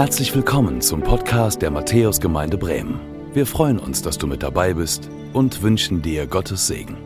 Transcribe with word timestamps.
Herzlich 0.00 0.34
willkommen 0.34 0.80
zum 0.80 1.02
Podcast 1.02 1.60
der 1.60 1.70
Matthäusgemeinde 1.70 2.56
Bremen. 2.56 2.98
Wir 3.34 3.44
freuen 3.44 3.78
uns, 3.78 4.00
dass 4.00 4.16
du 4.16 4.26
mit 4.26 4.42
dabei 4.42 4.72
bist 4.72 5.10
und 5.34 5.60
wünschen 5.60 6.00
dir 6.00 6.26
Gottes 6.26 6.66
Segen. 6.68 6.96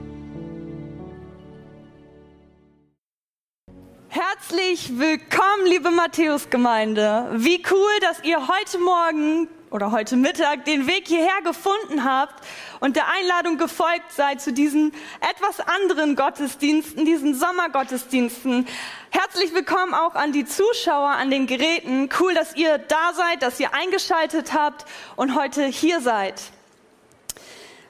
Herzlich 4.07 4.97
willkommen, 4.97 5.67
liebe 5.67 5.91
Matthäusgemeinde. 5.91 7.31
Wie 7.35 7.65
cool, 7.69 8.01
dass 8.01 8.23
ihr 8.23 8.39
heute 8.47 8.79
Morgen 8.79 9.49
oder 9.73 9.91
heute 9.91 10.15
Mittag 10.15 10.65
den 10.65 10.87
Weg 10.87 11.09
hierher 11.09 11.43
gefunden 11.43 12.05
habt 12.05 12.47
und 12.79 12.95
der 12.95 13.07
Einladung 13.09 13.59
gefolgt 13.59 14.13
seid 14.13 14.41
zu 14.41 14.53
diesen 14.53 14.93
etwas 15.21 15.59
anderen 15.59 16.15
Gottesdiensten, 16.15 17.05
diesen 17.05 17.35
Sommergottesdiensten. 17.35 18.69
Herzlich 19.17 19.55
willkommen 19.55 19.95
auch 19.95 20.17
an 20.17 20.33
die 20.33 20.45
Zuschauer 20.45 21.11
an 21.11 21.31
den 21.31 21.47
Geräten. 21.47 22.09
Cool, 22.19 22.35
dass 22.35 22.57
ihr 22.57 22.79
da 22.79 23.13
seid, 23.15 23.45
dass 23.45 23.61
ihr 23.61 23.73
eingeschaltet 23.73 24.55
habt 24.55 24.87
und 25.15 25.37
heute 25.37 25.67
hier 25.67 26.01
seid. 26.01 26.43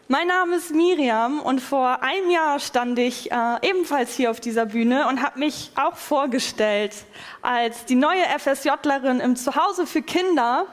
Mein 0.07 0.27
Name 0.27 0.57
ist 0.57 0.75
Miriam 0.75 1.41
und 1.41 1.63
vor 1.63 2.03
einem 2.03 2.29
Jahr 2.29 2.61
stand 2.61 2.99
ich 2.99 3.33
äh, 3.33 3.37
ebenfalls 3.63 4.15
hier 4.15 4.31
auf 4.31 4.39
dieser 4.39 4.67
Bühne 4.67 5.09
und 5.09 5.23
habe 5.23 5.39
mich 5.39 5.71
auch 5.77 5.97
vorgestellt 5.97 6.93
als 7.41 7.87
die 7.87 7.95
neue 7.95 8.23
FSJlerin 8.39 9.21
im 9.21 9.35
Zuhause 9.37 9.87
für 9.87 10.03
Kinder 10.03 10.67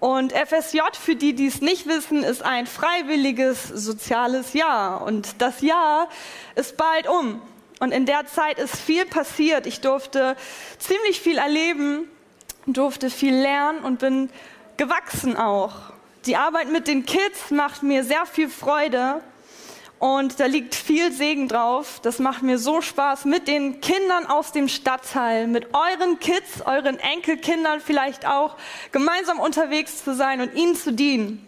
und 0.00 0.32
FSJ, 0.32 0.78
für 0.98 1.14
die, 1.14 1.34
die 1.34 1.46
es 1.46 1.60
nicht 1.60 1.86
wissen, 1.86 2.24
ist 2.24 2.42
ein 2.42 2.66
freiwilliges 2.66 3.68
soziales 3.68 4.54
Jahr. 4.54 5.02
Und 5.02 5.42
das 5.42 5.60
Jahr 5.60 6.08
ist 6.54 6.78
bald 6.78 7.06
um. 7.06 7.42
Und 7.80 7.92
in 7.92 8.06
der 8.06 8.26
Zeit 8.26 8.58
ist 8.58 8.76
viel 8.76 9.04
passiert. 9.06 9.66
Ich 9.66 9.80
durfte 9.80 10.36
ziemlich 10.78 11.20
viel 11.20 11.38
erleben, 11.38 12.08
durfte 12.66 13.10
viel 13.10 13.34
lernen 13.34 13.80
und 13.80 13.98
bin 13.98 14.30
gewachsen 14.76 15.36
auch. 15.36 15.74
Die 16.26 16.36
Arbeit 16.36 16.70
mit 16.70 16.88
den 16.88 17.04
Kids 17.04 17.50
macht 17.50 17.82
mir 17.82 18.04
sehr 18.04 18.26
viel 18.26 18.48
Freude. 18.48 19.20
Und 19.98 20.40
da 20.40 20.46
liegt 20.46 20.74
viel 20.74 21.12
Segen 21.12 21.48
drauf. 21.48 22.00
Das 22.02 22.18
macht 22.18 22.42
mir 22.42 22.58
so 22.58 22.80
Spaß, 22.80 23.24
mit 23.24 23.48
den 23.48 23.80
Kindern 23.80 24.26
aus 24.26 24.52
dem 24.52 24.68
Stadtteil, 24.68 25.46
mit 25.46 25.68
euren 25.74 26.18
Kids, 26.18 26.62
euren 26.64 26.98
Enkelkindern 26.98 27.80
vielleicht 27.80 28.26
auch, 28.26 28.56
gemeinsam 28.92 29.40
unterwegs 29.40 30.04
zu 30.04 30.14
sein 30.14 30.40
und 30.40 30.54
ihnen 30.54 30.76
zu 30.76 30.92
dienen. 30.92 31.46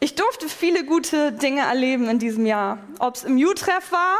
Ich 0.00 0.16
durfte 0.16 0.48
viele 0.48 0.84
gute 0.84 1.30
Dinge 1.30 1.60
erleben 1.60 2.08
in 2.08 2.18
diesem 2.18 2.46
Jahr. 2.46 2.78
Ob 2.98 3.14
es 3.14 3.22
im 3.22 3.36
U-Treff 3.36 3.92
war, 3.92 4.16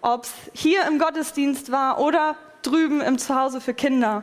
ob 0.00 0.24
es 0.24 0.32
hier 0.52 0.86
im 0.86 0.98
Gottesdienst 0.98 1.72
war 1.72 2.00
oder 2.00 2.36
drüben 2.62 3.00
im 3.00 3.18
Zuhause 3.18 3.60
für 3.60 3.74
Kinder. 3.74 4.22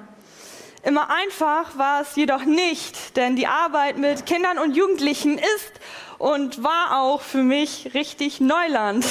Immer 0.84 1.10
einfach 1.10 1.78
war 1.78 2.02
es 2.02 2.16
jedoch 2.16 2.46
nicht, 2.46 3.18
denn 3.18 3.36
die 3.36 3.48
Arbeit 3.48 3.98
mit 3.98 4.26
Kindern 4.28 4.60
und 4.60 4.76
Jugendlichen 4.76 5.38
ist 5.38 5.74
und 6.20 6.64
war 6.64 7.02
auch 7.02 7.22
für 7.22 7.44
mich 7.44 7.94
richtig 7.96 8.40
Neuland. 8.40 9.06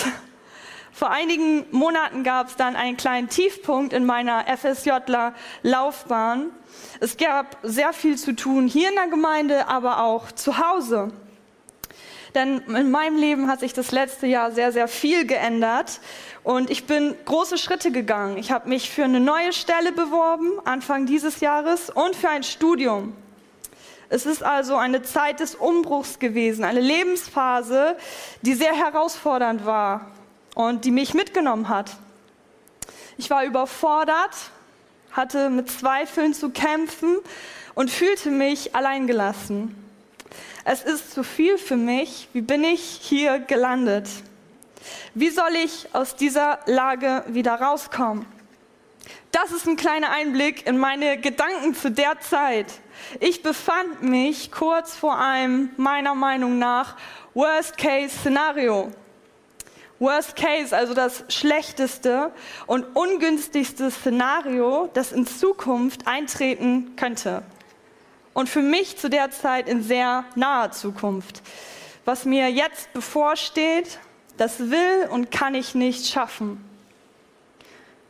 Vor 0.93 1.11
einigen 1.11 1.67
Monaten 1.73 2.23
gab 2.23 2.47
es 2.47 2.55
dann 2.55 2.77
einen 2.77 2.97
kleinen 2.97 3.29
Tiefpunkt 3.29 3.93
in 3.93 4.07
meiner 4.07 4.45
FSJler-Laufbahn. 4.47 6.53
Es 7.01 7.17
gab 7.17 7.57
sehr 7.65 7.93
viel 7.93 8.17
zu 8.17 8.37
tun 8.37 8.69
hier 8.69 8.91
in 8.91 8.95
der 8.95 9.09
Gemeinde, 9.09 9.67
aber 9.67 10.05
auch 10.05 10.31
zu 10.31 10.59
Hause. 10.59 11.11
Denn 12.35 12.59
in 12.67 12.91
meinem 12.91 13.17
Leben 13.17 13.49
hat 13.49 13.61
sich 13.61 13.75
das 13.75 13.93
letzte 13.93 14.27
Jahr 14.27 14.51
sehr, 14.51 14.73
sehr 14.73 14.89
viel 14.89 15.25
geändert 15.25 16.01
und 16.43 16.69
ich 16.69 16.87
bin 16.87 17.15
große 17.25 17.59
Schritte 17.59 17.93
gegangen. 17.93 18.39
Ich 18.39 18.51
habe 18.51 18.69
mich 18.69 18.91
für 18.91 19.05
eine 19.05 19.21
neue 19.21 19.53
Stelle 19.53 19.93
beworben, 19.93 20.51
Anfang 20.65 21.07
dieses 21.07 21.41
Jahres, 21.41 21.91
und 21.91 22.17
für 22.17 22.29
ein 22.29 22.43
Studium. 22.43 23.15
Es 24.09 24.27
ist 24.27 24.43
also 24.43 24.77
eine 24.77 25.03
Zeit 25.03 25.41
des 25.41 25.55
Umbruchs 25.55 26.19
gewesen, 26.19 26.65
eine 26.65 26.81
Lebensphase, 26.81 27.97
die 28.43 28.55
sehr 28.55 28.75
herausfordernd 28.75 29.65
war 29.65 30.11
und 30.55 30.85
die 30.85 30.91
mich 30.91 31.15
mitgenommen 31.15 31.69
hat. 31.69 31.93
Ich 33.17 33.31
war 33.31 33.45
überfordert, 33.45 34.35
hatte 35.13 35.51
mit 35.51 35.71
Zweifeln 35.71 36.35
zu 36.35 36.51
kämpfen 36.51 37.17
und 37.75 37.91
fühlte 37.91 38.31
mich 38.31 38.75
alleingelassen. 38.75 39.84
Es 40.67 40.83
ist 40.83 41.13
zu 41.13 41.23
viel 41.23 41.59
für 41.59 41.77
mich. 41.77 42.29
Wie 42.33 42.41
bin 42.41 42.65
ich 42.65 42.81
hier 42.81 43.39
gelandet? 43.39 44.09
Wie 45.13 45.29
soll 45.29 45.55
ich 45.63 45.89
aus 45.93 46.17
dieser 46.17 46.59
Lage 46.65 47.23
wieder 47.29 47.55
rauskommen? 47.55 48.25
Das 49.31 49.53
ist 49.53 49.67
ein 49.67 49.77
kleiner 49.77 50.11
Einblick 50.11 50.67
in 50.67 50.79
meine 50.79 51.19
Gedanken 51.19 51.75
zu 51.75 51.91
der 51.91 52.19
Zeit. 52.21 52.73
Ich 53.21 53.43
befand 53.43 54.03
mich 54.03 54.51
kurz 54.53 54.97
vor 54.97 55.19
einem, 55.19 55.69
meiner 55.77 56.15
Meinung 56.15 56.59
nach, 56.59 56.97
Worst-Case-Szenario. 57.35 58.91
Worst 59.99 60.35
Case, 60.35 60.77
also 60.77 60.93
das 60.93 61.25
schlechteste 61.29 62.33
und 62.67 62.85
ungünstigste 62.97 63.91
Szenario, 63.91 64.91
das 64.93 65.13
in 65.13 65.27
Zukunft 65.27 66.07
eintreten 66.07 66.97
könnte. 66.97 67.43
Und 68.35 68.49
für 68.49 68.61
mich 68.61 68.99
zu 68.99 69.09
der 69.09 69.31
Zeit 69.31 69.69
in 69.69 69.83
sehr 69.83 70.25
naher 70.35 70.73
Zukunft. 70.73 71.43
Was 72.05 72.27
mir 72.27 72.51
jetzt 72.51 72.93
bevorsteht, 72.93 73.99
das 74.37 74.59
will 74.59 75.09
und 75.11 75.31
kann 75.31 75.55
ich 75.55 75.75
nicht 75.75 76.07
schaffen. 76.07 76.63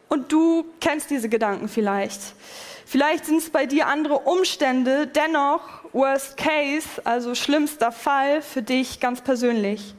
Und 0.08 0.32
du 0.32 0.64
kennst 0.80 1.10
diese 1.10 1.28
Gedanken 1.28 1.68
vielleicht. 1.68 2.20
Vielleicht 2.86 3.26
sind 3.26 3.38
es 3.38 3.50
bei 3.50 3.66
dir 3.66 3.86
andere 3.86 4.18
Umstände, 4.20 5.06
dennoch 5.06 5.60
Worst 5.92 6.36
Case, 6.36 6.88
also 7.04 7.34
schlimmster 7.34 7.92
Fall 7.92 8.42
für 8.42 8.62
dich 8.62 9.00
ganz 9.00 9.20
persönlich. 9.20 9.94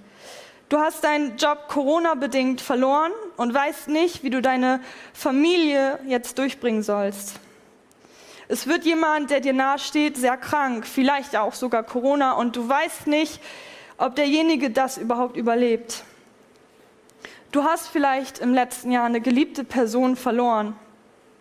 Du 0.69 0.79
hast 0.79 1.03
deinen 1.03 1.37
Job 1.37 1.67
Corona-bedingt 1.67 2.59
verloren 2.59 3.11
und 3.37 3.53
weißt 3.53 3.87
nicht, 3.87 4.23
wie 4.23 4.29
du 4.29 4.41
deine 4.41 4.81
Familie 5.13 5.99
jetzt 6.07 6.39
durchbringen 6.39 6.81
sollst. 6.81 7.39
Es 8.47 8.67
wird 8.67 8.85
jemand, 8.85 9.31
der 9.31 9.39
dir 9.39 9.53
nahesteht, 9.53 10.17
sehr 10.17 10.37
krank, 10.37 10.85
vielleicht 10.85 11.35
auch 11.35 11.53
sogar 11.53 11.83
Corona 11.83 12.33
und 12.33 12.55
du 12.55 12.67
weißt 12.67 13.07
nicht, 13.07 13.41
ob 13.97 14.15
derjenige 14.15 14.69
das 14.69 14.97
überhaupt 14.97 15.35
überlebt. 15.35 16.03
Du 17.51 17.63
hast 17.63 17.87
vielleicht 17.87 18.39
im 18.39 18.53
letzten 18.53 18.91
Jahr 18.91 19.05
eine 19.05 19.21
geliebte 19.21 19.63
Person 19.63 20.15
verloren 20.15 20.75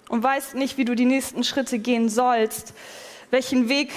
und 0.09 0.23
weißt 0.23 0.55
nicht, 0.55 0.79
wie 0.79 0.85
du 0.85 0.95
die 0.95 1.05
nächsten 1.05 1.45
Schritte 1.45 1.79
gehen 1.79 2.09
sollst, 2.09 2.73
welchen 3.31 3.69
Weg 3.69 3.93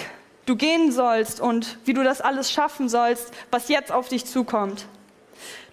du 0.45 0.55
gehen 0.55 0.91
sollst 0.91 1.39
und 1.39 1.77
wie 1.85 1.93
du 1.93 2.03
das 2.03 2.19
alles 2.19 2.51
schaffen 2.51 2.89
sollst, 2.89 3.31
was 3.51 3.69
jetzt 3.69 3.91
auf 3.91 4.09
dich 4.09 4.25
zukommt. 4.25 4.87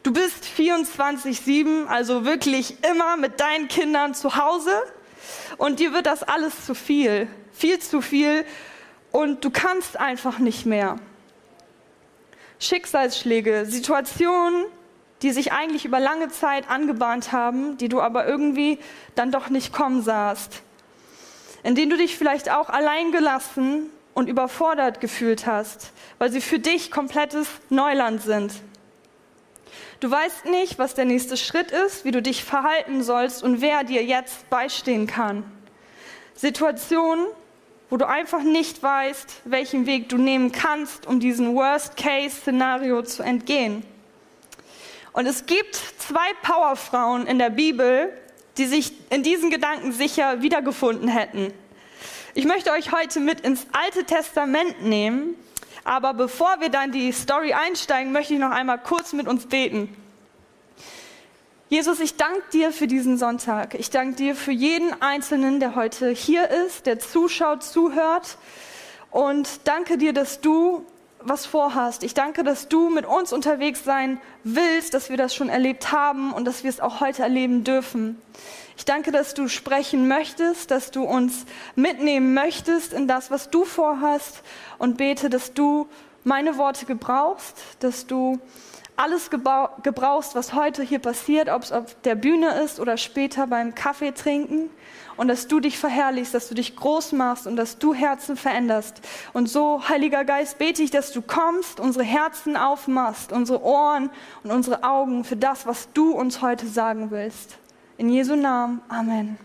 Du 0.03 0.13
bist 0.13 0.45
24-7, 0.45 1.87
also 1.87 2.27
wirklich 2.27 2.77
immer 2.85 3.17
mit 3.17 3.41
deinen 3.41 3.69
Kindern 3.69 4.13
zu 4.15 4.37
Hause 4.37 4.71
und 5.59 5.81
dir 5.81 5.93
wird 5.93 6.07
das 6.07 6.23
alles 6.23 6.67
zu 6.67 6.75
viel, 6.75 7.29
viel 7.53 7.79
zu 7.79 8.01
viel 8.01 8.45
und 9.13 9.45
du 9.45 9.51
kannst 9.51 9.99
einfach 9.99 10.39
nicht 10.39 10.67
mehr. 10.67 10.97
Schicksalsschläge, 12.59 13.67
Situationen, 13.67 14.65
die 15.23 15.33
sich 15.33 15.53
eigentlich 15.53 15.85
über 15.85 16.01
lange 16.01 16.29
Zeit 16.29 16.69
angebahnt 16.69 17.33
haben, 17.33 17.79
die 17.79 17.89
du 17.89 18.01
aber 18.01 18.27
irgendwie 18.27 18.79
dann 19.15 19.31
doch 19.31 19.49
nicht 19.49 19.73
kommen 19.73 20.03
sahst. 20.03 20.63
In 21.63 21.75
denen 21.75 21.91
du 21.91 21.97
dich 21.97 22.17
vielleicht 22.17 22.51
auch 22.51 22.69
alleingelassen 22.69 23.91
und 24.15 24.29
überfordert 24.29 25.01
gefühlt 25.01 25.47
hast, 25.47 25.93
weil 26.19 26.31
sie 26.31 26.41
für 26.41 26.59
dich 26.59 26.91
komplettes 26.91 27.49
Neuland 27.71 28.23
sind. 28.23 28.53
Du 30.01 30.11
weißt 30.11 30.47
nicht, 30.47 30.79
was 30.79 30.95
der 30.95 31.05
nächste 31.05 31.37
Schritt 31.37 31.71
ist, 31.71 32.05
wie 32.05 32.11
du 32.11 32.21
dich 32.21 32.45
verhalten 32.45 33.03
sollst 33.03 33.43
und 33.43 33.61
wer 33.61 33.85
dir 33.85 34.05
jetzt 34.05 34.49
beistehen 34.51 35.07
kann. 35.07 35.45
Situationen, 36.35 37.27
wo 37.91 37.97
du 37.97 38.09
einfach 38.09 38.43
nicht 38.43 38.83
weißt, 38.83 39.43
welchen 39.45 39.87
Weg 39.87 40.09
du 40.09 40.19
nehmen 40.19 40.53
kannst, 40.53 41.07
um 41.07 41.21
diesem 41.21 41.55
Worst-Case-Szenario 41.55 43.03
zu 43.03 43.23
entgehen. 43.23 43.85
Und 45.13 45.27
es 45.27 45.47
gibt 45.47 45.77
zwei 45.99 46.33
Powerfrauen 46.43 47.27
in 47.27 47.39
der 47.39 47.51
Bibel, 47.51 48.13
die 48.57 48.67
sich 48.67 48.93
in 49.11 49.23
diesen 49.23 49.51
Gedanken 49.51 49.93
sicher 49.93 50.43
wiedergefunden 50.43 51.09
hätten. 51.09 51.53
Ich 52.35 52.47
möchte 52.47 52.73
euch 52.73 52.91
heute 52.91 53.21
mit 53.21 53.41
ins 53.41 53.67
Alte 53.73 54.05
Testament 54.05 54.83
nehmen, 54.83 55.37
aber 55.85 56.15
bevor 56.15 56.61
wir 56.61 56.71
dann 56.71 56.93
die 56.93 57.13
Story 57.13 57.53
einsteigen, 57.53 58.13
möchte 58.13 58.35
ich 58.35 58.41
noch 58.41 58.51
einmal 58.51 58.79
kurz 58.79 59.13
mit 59.13 59.29
uns 59.29 59.47
beten. 59.47 59.95
Jesus, 61.69 62.01
ich 62.01 62.17
danke 62.17 62.43
dir 62.53 62.73
für 62.73 62.87
diesen 62.87 63.19
Sonntag. 63.19 63.75
Ich 63.75 63.91
danke 63.91 64.17
dir 64.17 64.35
für 64.35 64.53
jeden 64.53 65.01
Einzelnen, 65.03 65.61
der 65.61 65.75
heute 65.75 66.11
hier 66.11 66.51
ist, 66.51 66.87
der 66.87 66.99
zuschaut, 66.99 67.63
zuhört. 67.63 68.39
Und 69.11 69.49
danke 69.65 69.99
dir, 69.99 70.13
dass 70.13 70.41
du 70.41 70.85
was 71.21 71.47
vorhast. 71.47 72.03
Ich 72.03 72.15
danke, 72.15 72.45
dass 72.45 72.69
du 72.69 72.91
mit 72.91 73.07
uns 73.07 73.33
unterwegs 73.33 73.83
sein 73.83 74.21
willst, 74.43 74.95
dass 74.95 75.09
wir 75.09 75.17
das 75.17 75.35
schon 75.35 75.49
erlebt 75.49 75.91
haben 75.91 76.33
und 76.33 76.45
dass 76.45 76.65
wir 76.65 76.71
es 76.71 76.81
auch 76.81 77.01
heute 77.01 77.23
erleben 77.23 77.65
dürfen. 77.65 78.21
Ich 78.77 78.85
danke, 78.85 79.13
dass 79.13 79.35
du 79.35 79.49
sprechen 79.49 80.09
möchtest, 80.09 80.71
dass 80.71 80.91
du 80.91 81.05
uns 81.05 81.47
mitnehmen 81.77 82.35
möchtest 82.35 82.93
in 82.93 83.07
das, 83.07 83.31
was 83.31 83.51
du 83.51 83.65
vorhast 83.65 84.43
und 84.79 84.97
bete, 84.97 85.31
dass 85.31 85.55
du 85.55 85.89
meine 86.25 86.59
Worte 86.59 86.85
gebrauchst, 86.85 87.57
dass 87.81 88.07
du 88.07 88.41
alles 88.97 89.31
gebrauchst, 89.31 90.35
was 90.35 90.55
heute 90.55 90.83
hier 90.83 91.01
passiert, 91.01 91.49
ob 91.49 91.63
es 91.63 91.73
auf 91.73 91.97
der 92.03 92.15
Bühne 92.15 92.63
ist 92.63 92.79
oder 92.79 92.97
später 92.97 93.47
beim 93.47 93.75
Kaffee 93.75 94.13
trinken 94.13 94.71
und 95.17 95.29
dass 95.29 95.49
du 95.49 95.61
dich 95.61 95.79
verherrlichst, 95.79 96.33
dass 96.33 96.49
du 96.49 96.55
dich 96.55 96.77
groß 96.77 97.13
machst 97.13 97.47
und 97.47 97.57
dass 97.57 97.79
du 97.79 97.93
Herzen 97.93 98.37
veränderst. 98.37 99.01
Und 99.33 99.49
so, 99.49 99.89
Heiliger 99.89 100.25
Geist, 100.25 100.59
bete 100.59 100.83
ich, 100.83 100.91
dass 100.91 101.13
du 101.13 101.23
kommst, 101.23 101.81
unsere 101.81 102.05
Herzen 102.05 102.57
aufmachst, 102.57 103.33
unsere 103.33 103.63
Ohren 103.63 104.11
und 104.45 104.53
unsere 104.53 104.85
Augen 104.85 105.25
für 105.25 105.37
das, 105.37 105.67
was 105.67 105.93
du 105.93 106.13
uns 106.13 106.41
heute 106.41 106.67
sagen 106.67 107.11
willst. 107.11 107.59
In 107.97 108.09
Jesu 108.09 108.35
Namen. 108.35 108.83
Amen. 108.89 109.39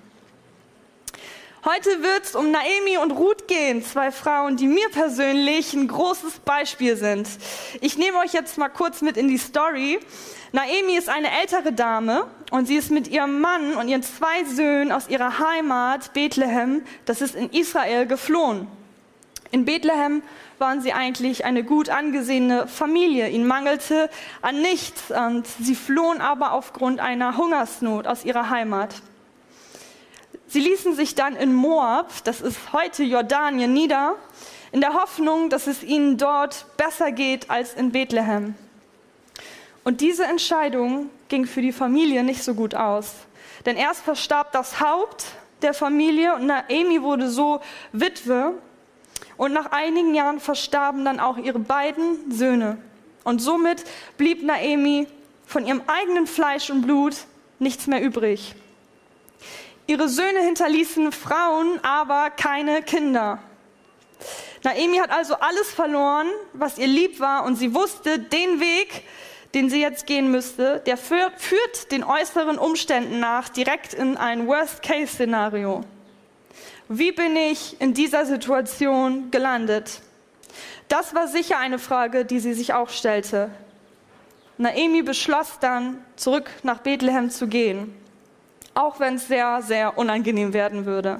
Heute 1.63 2.01
wird 2.01 2.23
es 2.23 2.33
um 2.35 2.49
Naomi 2.49 2.97
und 2.97 3.11
Ruth 3.11 3.47
gehen, 3.47 3.83
zwei 3.83 4.11
Frauen, 4.11 4.57
die 4.57 4.65
mir 4.65 4.89
persönlich 4.89 5.73
ein 5.73 5.87
großes 5.87 6.39
Beispiel 6.39 6.95
sind. 6.95 7.27
Ich 7.81 7.99
nehme 7.99 8.17
euch 8.17 8.33
jetzt 8.33 8.57
mal 8.57 8.69
kurz 8.69 9.03
mit 9.03 9.17
in 9.17 9.27
die 9.27 9.37
Story. 9.37 9.99
Naomi 10.51 10.97
ist 10.97 11.09
eine 11.09 11.29
ältere 11.41 11.73
Dame 11.73 12.25
und 12.49 12.65
sie 12.65 12.77
ist 12.77 12.89
mit 12.89 13.07
ihrem 13.07 13.39
Mann 13.39 13.75
und 13.75 13.87
ihren 13.87 14.01
zwei 14.01 14.43
Söhnen 14.45 14.91
aus 14.91 15.09
ihrer 15.09 15.37
Heimat 15.37 16.11
Bethlehem, 16.13 16.81
das 17.05 17.21
ist 17.21 17.35
in 17.35 17.51
Israel, 17.51 18.07
geflohen. 18.07 18.67
In 19.51 19.65
Bethlehem 19.65 20.23
waren 20.59 20.81
sie 20.81 20.93
eigentlich 20.93 21.45
eine 21.45 21.63
gut 21.63 21.89
angesehene 21.89 22.67
Familie. 22.67 23.29
Ihnen 23.29 23.47
mangelte 23.47 24.09
an 24.41 24.61
nichts 24.61 25.11
und 25.11 25.47
sie 25.47 25.75
flohen 25.75 26.21
aber 26.21 26.53
aufgrund 26.53 26.99
einer 26.99 27.37
Hungersnot 27.37 28.07
aus 28.07 28.25
ihrer 28.25 28.49
Heimat. 28.49 28.95
Sie 30.47 30.59
ließen 30.59 30.95
sich 30.95 31.15
dann 31.15 31.35
in 31.35 31.53
Moab, 31.53 32.11
das 32.23 32.41
ist 32.41 32.73
heute 32.73 33.03
Jordanien, 33.03 33.71
nieder, 33.71 34.15
in 34.71 34.81
der 34.81 34.93
Hoffnung, 34.93 35.49
dass 35.49 35.67
es 35.67 35.83
ihnen 35.83 36.17
dort 36.17 36.65
besser 36.77 37.11
geht 37.11 37.49
als 37.49 37.73
in 37.73 37.91
Bethlehem. 37.91 38.55
Und 39.83 40.01
diese 40.01 40.25
Entscheidung 40.25 41.09
ging 41.27 41.45
für 41.45 41.61
die 41.61 41.71
Familie 41.71 42.23
nicht 42.23 42.43
so 42.43 42.53
gut 42.53 42.75
aus. 42.75 43.13
Denn 43.65 43.75
erst 43.77 44.01
verstarb 44.01 44.51
das 44.51 44.79
Haupt 44.79 45.25
der 45.61 45.73
Familie 45.73 46.35
und 46.35 46.45
Naomi 46.45 47.01
wurde 47.01 47.29
so 47.29 47.61
Witwe 47.91 48.53
und 49.39 49.53
nach 49.53 49.71
einigen 49.71 50.13
Jahren 50.13 50.41
verstarben 50.41 51.05
dann 51.05 51.21
auch 51.21 51.37
ihre 51.37 51.59
beiden 51.59 52.29
Söhne. 52.29 52.77
Und 53.23 53.39
somit 53.39 53.85
blieb 54.17 54.43
Naomi 54.43 55.07
von 55.45 55.65
ihrem 55.65 55.81
eigenen 55.87 56.27
Fleisch 56.27 56.69
und 56.69 56.81
Blut 56.81 57.15
nichts 57.57 57.87
mehr 57.87 58.01
übrig. 58.01 58.53
Ihre 59.87 60.09
Söhne 60.09 60.41
hinterließen 60.41 61.13
Frauen, 61.13 61.79
aber 61.83 62.31
keine 62.31 62.81
Kinder. 62.81 63.39
Naomi 64.63 64.97
hat 64.97 65.11
also 65.11 65.35
alles 65.35 65.71
verloren, 65.71 66.27
was 66.51 66.77
ihr 66.77 66.87
lieb 66.87 67.21
war, 67.21 67.45
und 67.45 67.55
sie 67.55 67.73
wusste, 67.73 68.19
den 68.19 68.59
Weg, 68.59 69.03
den 69.53 69.69
sie 69.69 69.79
jetzt 69.79 70.05
gehen 70.05 70.31
müsste, 70.31 70.83
der 70.85 70.97
führt, 70.97 71.39
führt 71.39 71.93
den 71.93 72.03
äußeren 72.03 72.57
Umständen 72.57 73.21
nach 73.21 73.47
direkt 73.47 73.93
in 73.93 74.17
ein 74.17 74.47
Worst-Case-Szenario. 74.47 75.85
Wie 76.91 77.11
bin 77.11 77.35
ich 77.35 77.79
in 77.79 77.93
dieser 77.93 78.25
Situation 78.25 79.29
gelandet? 79.29 80.01
Das 80.87 81.13
war 81.13 81.27
sicher 81.27 81.59
eine 81.59 81.77
Frage, 81.77 82.25
die 82.25 82.39
sie 82.39 82.53
sich 82.53 82.73
auch 82.73 82.89
stellte. 82.89 83.51
Naomi 84.57 85.03
beschloss 85.03 85.59
dann, 85.59 86.03
zurück 86.15 86.49
nach 86.63 86.79
Bethlehem 86.79 87.29
zu 87.29 87.45
gehen, 87.45 87.93
auch 88.73 88.99
wenn 88.99 89.15
es 89.15 89.27
sehr, 89.27 89.61
sehr 89.61 89.99
unangenehm 89.99 90.51
werden 90.53 90.87
würde. 90.87 91.19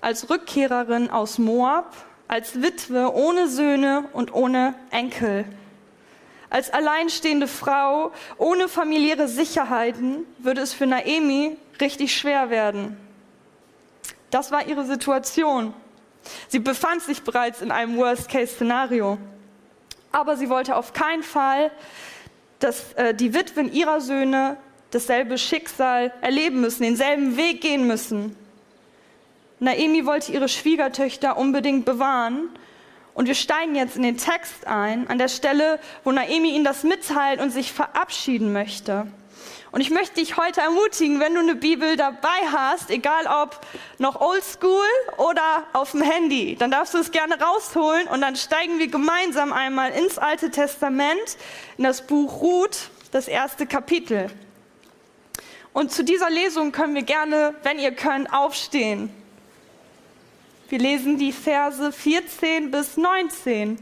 Als 0.00 0.28
Rückkehrerin 0.28 1.10
aus 1.10 1.38
Moab, 1.38 1.94
als 2.26 2.60
Witwe 2.60 3.14
ohne 3.14 3.46
Söhne 3.46 4.08
und 4.14 4.34
ohne 4.34 4.74
Enkel, 4.90 5.44
als 6.50 6.72
alleinstehende 6.72 7.46
Frau 7.46 8.10
ohne 8.36 8.66
familiäre 8.66 9.28
Sicherheiten 9.28 10.24
würde 10.38 10.60
es 10.60 10.72
für 10.72 10.88
Naomi 10.88 11.56
richtig 11.80 12.16
schwer 12.16 12.50
werden. 12.50 12.96
Das 14.30 14.52
war 14.52 14.66
ihre 14.66 14.84
Situation. 14.84 15.74
Sie 16.48 16.58
befand 16.58 17.02
sich 17.02 17.22
bereits 17.22 17.62
in 17.62 17.70
einem 17.70 17.96
Worst-Case-Szenario. 17.96 19.18
Aber 20.12 20.36
sie 20.36 20.48
wollte 20.48 20.76
auf 20.76 20.92
keinen 20.92 21.22
Fall, 21.22 21.70
dass 22.58 22.92
äh, 22.94 23.14
die 23.14 23.32
Witwen 23.34 23.72
ihrer 23.72 24.00
Söhne 24.00 24.56
dasselbe 24.90 25.38
Schicksal 25.38 26.12
erleben 26.20 26.60
müssen, 26.60 26.82
denselben 26.82 27.36
Weg 27.36 27.60
gehen 27.60 27.86
müssen. 27.86 28.36
Naomi 29.60 30.06
wollte 30.06 30.32
ihre 30.32 30.48
Schwiegertöchter 30.48 31.36
unbedingt 31.36 31.84
bewahren. 31.84 32.48
Und 33.14 33.26
wir 33.26 33.34
steigen 33.34 33.74
jetzt 33.74 33.96
in 33.96 34.02
den 34.02 34.16
Text 34.16 34.66
ein, 34.66 35.08
an 35.08 35.18
der 35.18 35.28
Stelle, 35.28 35.78
wo 36.04 36.12
Naomi 36.12 36.54
ihnen 36.54 36.64
das 36.64 36.84
mitteilt 36.84 37.40
und 37.40 37.50
sich 37.50 37.72
verabschieden 37.72 38.52
möchte. 38.52 39.06
Und 39.72 39.80
ich 39.80 39.90
möchte 39.90 40.16
dich 40.16 40.36
heute 40.36 40.60
ermutigen, 40.60 41.20
wenn 41.20 41.34
du 41.34 41.40
eine 41.40 41.54
Bibel 41.54 41.96
dabei 41.96 42.28
hast, 42.52 42.90
egal 42.90 43.26
ob 43.26 43.60
noch 43.98 44.20
oldschool 44.20 44.86
oder 45.16 45.64
auf 45.72 45.92
dem 45.92 46.02
Handy, 46.02 46.56
dann 46.56 46.70
darfst 46.70 46.94
du 46.94 46.98
es 46.98 47.12
gerne 47.12 47.40
rausholen 47.40 48.08
und 48.08 48.20
dann 48.20 48.34
steigen 48.34 48.78
wir 48.78 48.88
gemeinsam 48.88 49.52
einmal 49.52 49.92
ins 49.92 50.18
Alte 50.18 50.50
Testament, 50.50 51.36
in 51.78 51.84
das 51.84 52.06
Buch 52.06 52.40
Ruth, 52.42 52.90
das 53.12 53.28
erste 53.28 53.66
Kapitel. 53.66 54.28
Und 55.72 55.92
zu 55.92 56.02
dieser 56.02 56.30
Lesung 56.30 56.72
können 56.72 56.94
wir 56.94 57.04
gerne, 57.04 57.54
wenn 57.62 57.78
ihr 57.78 57.92
könnt, 57.92 58.32
aufstehen. 58.32 59.10
Wir 60.68 60.78
lesen 60.78 61.16
die 61.16 61.32
Verse 61.32 61.92
14 61.92 62.70
bis 62.70 62.96
19. 62.96 63.78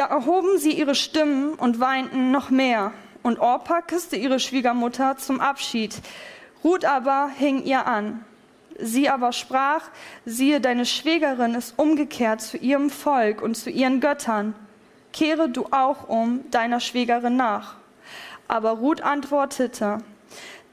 Da 0.00 0.06
erhoben 0.06 0.56
sie 0.56 0.72
ihre 0.72 0.94
Stimmen 0.94 1.52
und 1.52 1.78
weinten 1.78 2.30
noch 2.30 2.48
mehr. 2.48 2.94
Und 3.22 3.38
Orpa 3.38 3.82
küsste 3.82 4.16
ihre 4.16 4.40
Schwiegermutter 4.40 5.18
zum 5.18 5.40
Abschied. 5.42 5.94
Ruth 6.64 6.86
aber 6.86 7.28
hing 7.36 7.62
ihr 7.64 7.86
an. 7.86 8.24
Sie 8.78 9.10
aber 9.10 9.32
sprach, 9.32 9.90
siehe, 10.24 10.58
deine 10.62 10.86
Schwägerin 10.86 11.54
ist 11.54 11.78
umgekehrt 11.78 12.40
zu 12.40 12.56
ihrem 12.56 12.88
Volk 12.88 13.42
und 13.42 13.58
zu 13.58 13.68
ihren 13.68 14.00
Göttern. 14.00 14.54
Kehre 15.12 15.50
du 15.50 15.66
auch 15.70 16.08
um 16.08 16.50
deiner 16.50 16.80
Schwägerin 16.80 17.36
nach. 17.36 17.74
Aber 18.48 18.70
Ruth 18.70 19.02
antwortete, 19.02 19.98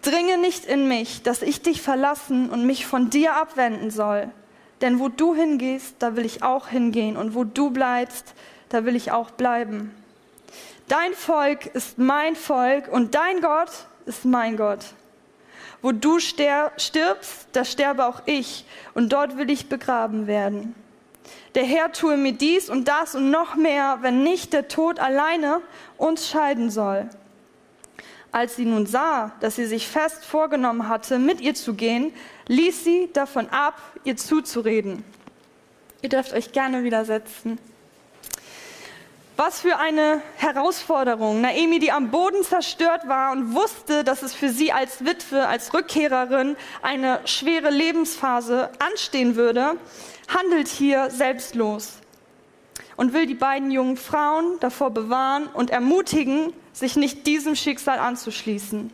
Dringe 0.03 0.37
nicht 0.37 0.63
in 0.63 0.87
mich, 0.87 1.21
dass 1.21 1.41
ich 1.41 1.61
dich 1.61 1.81
verlassen 1.81 2.49
und 2.49 2.65
mich 2.65 2.85
von 2.85 3.09
dir 3.09 3.35
abwenden 3.35 3.91
soll. 3.91 4.29
Denn 4.79 4.99
wo 4.99 5.09
du 5.09 5.35
hingehst, 5.35 5.97
da 5.99 6.15
will 6.15 6.25
ich 6.25 6.43
auch 6.43 6.69
hingehen, 6.69 7.17
und 7.17 7.35
wo 7.35 7.43
du 7.43 7.71
bleibst, 7.71 8.33
da 8.69 8.85
will 8.85 8.95
ich 8.95 9.11
auch 9.11 9.31
bleiben. 9.31 9.93
Dein 10.87 11.13
Volk 11.13 11.65
ist 11.67 11.97
mein 11.97 12.35
Volk 12.35 12.87
und 12.87 13.15
dein 13.15 13.41
Gott 13.41 13.69
ist 14.05 14.25
mein 14.25 14.55
Gott. 14.55 14.79
Wo 15.81 15.91
du 15.91 16.19
stirbst, 16.19 17.47
da 17.51 17.65
sterbe 17.65 18.05
auch 18.05 18.21
ich 18.25 18.65
und 18.93 19.13
dort 19.13 19.37
will 19.37 19.49
ich 19.49 19.69
begraben 19.69 20.27
werden. 20.27 20.75
Der 21.55 21.63
Herr 21.63 21.91
tue 21.91 22.17
mir 22.17 22.33
dies 22.33 22.69
und 22.69 22.87
das 22.87 23.15
und 23.15 23.31
noch 23.31 23.55
mehr, 23.55 23.99
wenn 24.01 24.23
nicht 24.23 24.53
der 24.53 24.67
Tod 24.67 24.99
alleine 24.99 25.61
uns 25.97 26.29
scheiden 26.29 26.69
soll. 26.69 27.09
Als 28.31 28.55
sie 28.55 28.65
nun 28.65 28.85
sah, 28.85 29.31
dass 29.39 29.55
sie 29.55 29.65
sich 29.65 29.87
fest 29.87 30.23
vorgenommen 30.25 30.87
hatte, 30.87 31.17
mit 31.19 31.41
ihr 31.41 31.55
zu 31.55 31.73
gehen, 31.73 32.13
ließ 32.47 32.83
sie 32.83 33.09
davon 33.13 33.49
ab, 33.49 33.81
ihr 34.03 34.17
zuzureden. 34.17 35.03
Ihr 36.01 36.09
dürft 36.09 36.33
euch 36.33 36.51
gerne 36.51 36.83
widersetzen. 36.83 37.57
Was 39.39 39.61
für 39.61 39.77
eine 39.77 40.23
Herausforderung. 40.37 41.41
Naomi, 41.41 41.77
die 41.77 41.91
am 41.91 42.09
Boden 42.09 42.43
zerstört 42.43 43.07
war 43.07 43.31
und 43.31 43.53
wusste, 43.53 44.03
dass 44.03 44.23
es 44.23 44.33
für 44.33 44.49
sie 44.49 44.71
als 44.71 45.05
Witwe, 45.05 45.45
als 45.45 45.75
Rückkehrerin 45.75 46.57
eine 46.81 47.19
schwere 47.25 47.69
Lebensphase 47.69 48.71
anstehen 48.79 49.35
würde, 49.35 49.75
handelt 50.27 50.67
hier 50.67 51.11
selbstlos 51.11 51.99
und 52.95 53.13
will 53.13 53.27
die 53.27 53.35
beiden 53.35 53.69
jungen 53.69 53.95
Frauen 53.95 54.59
davor 54.59 54.89
bewahren 54.89 55.45
und 55.53 55.69
ermutigen, 55.69 56.51
sich 56.73 56.95
nicht 56.95 57.27
diesem 57.27 57.55
Schicksal 57.55 57.99
anzuschließen. 57.99 58.91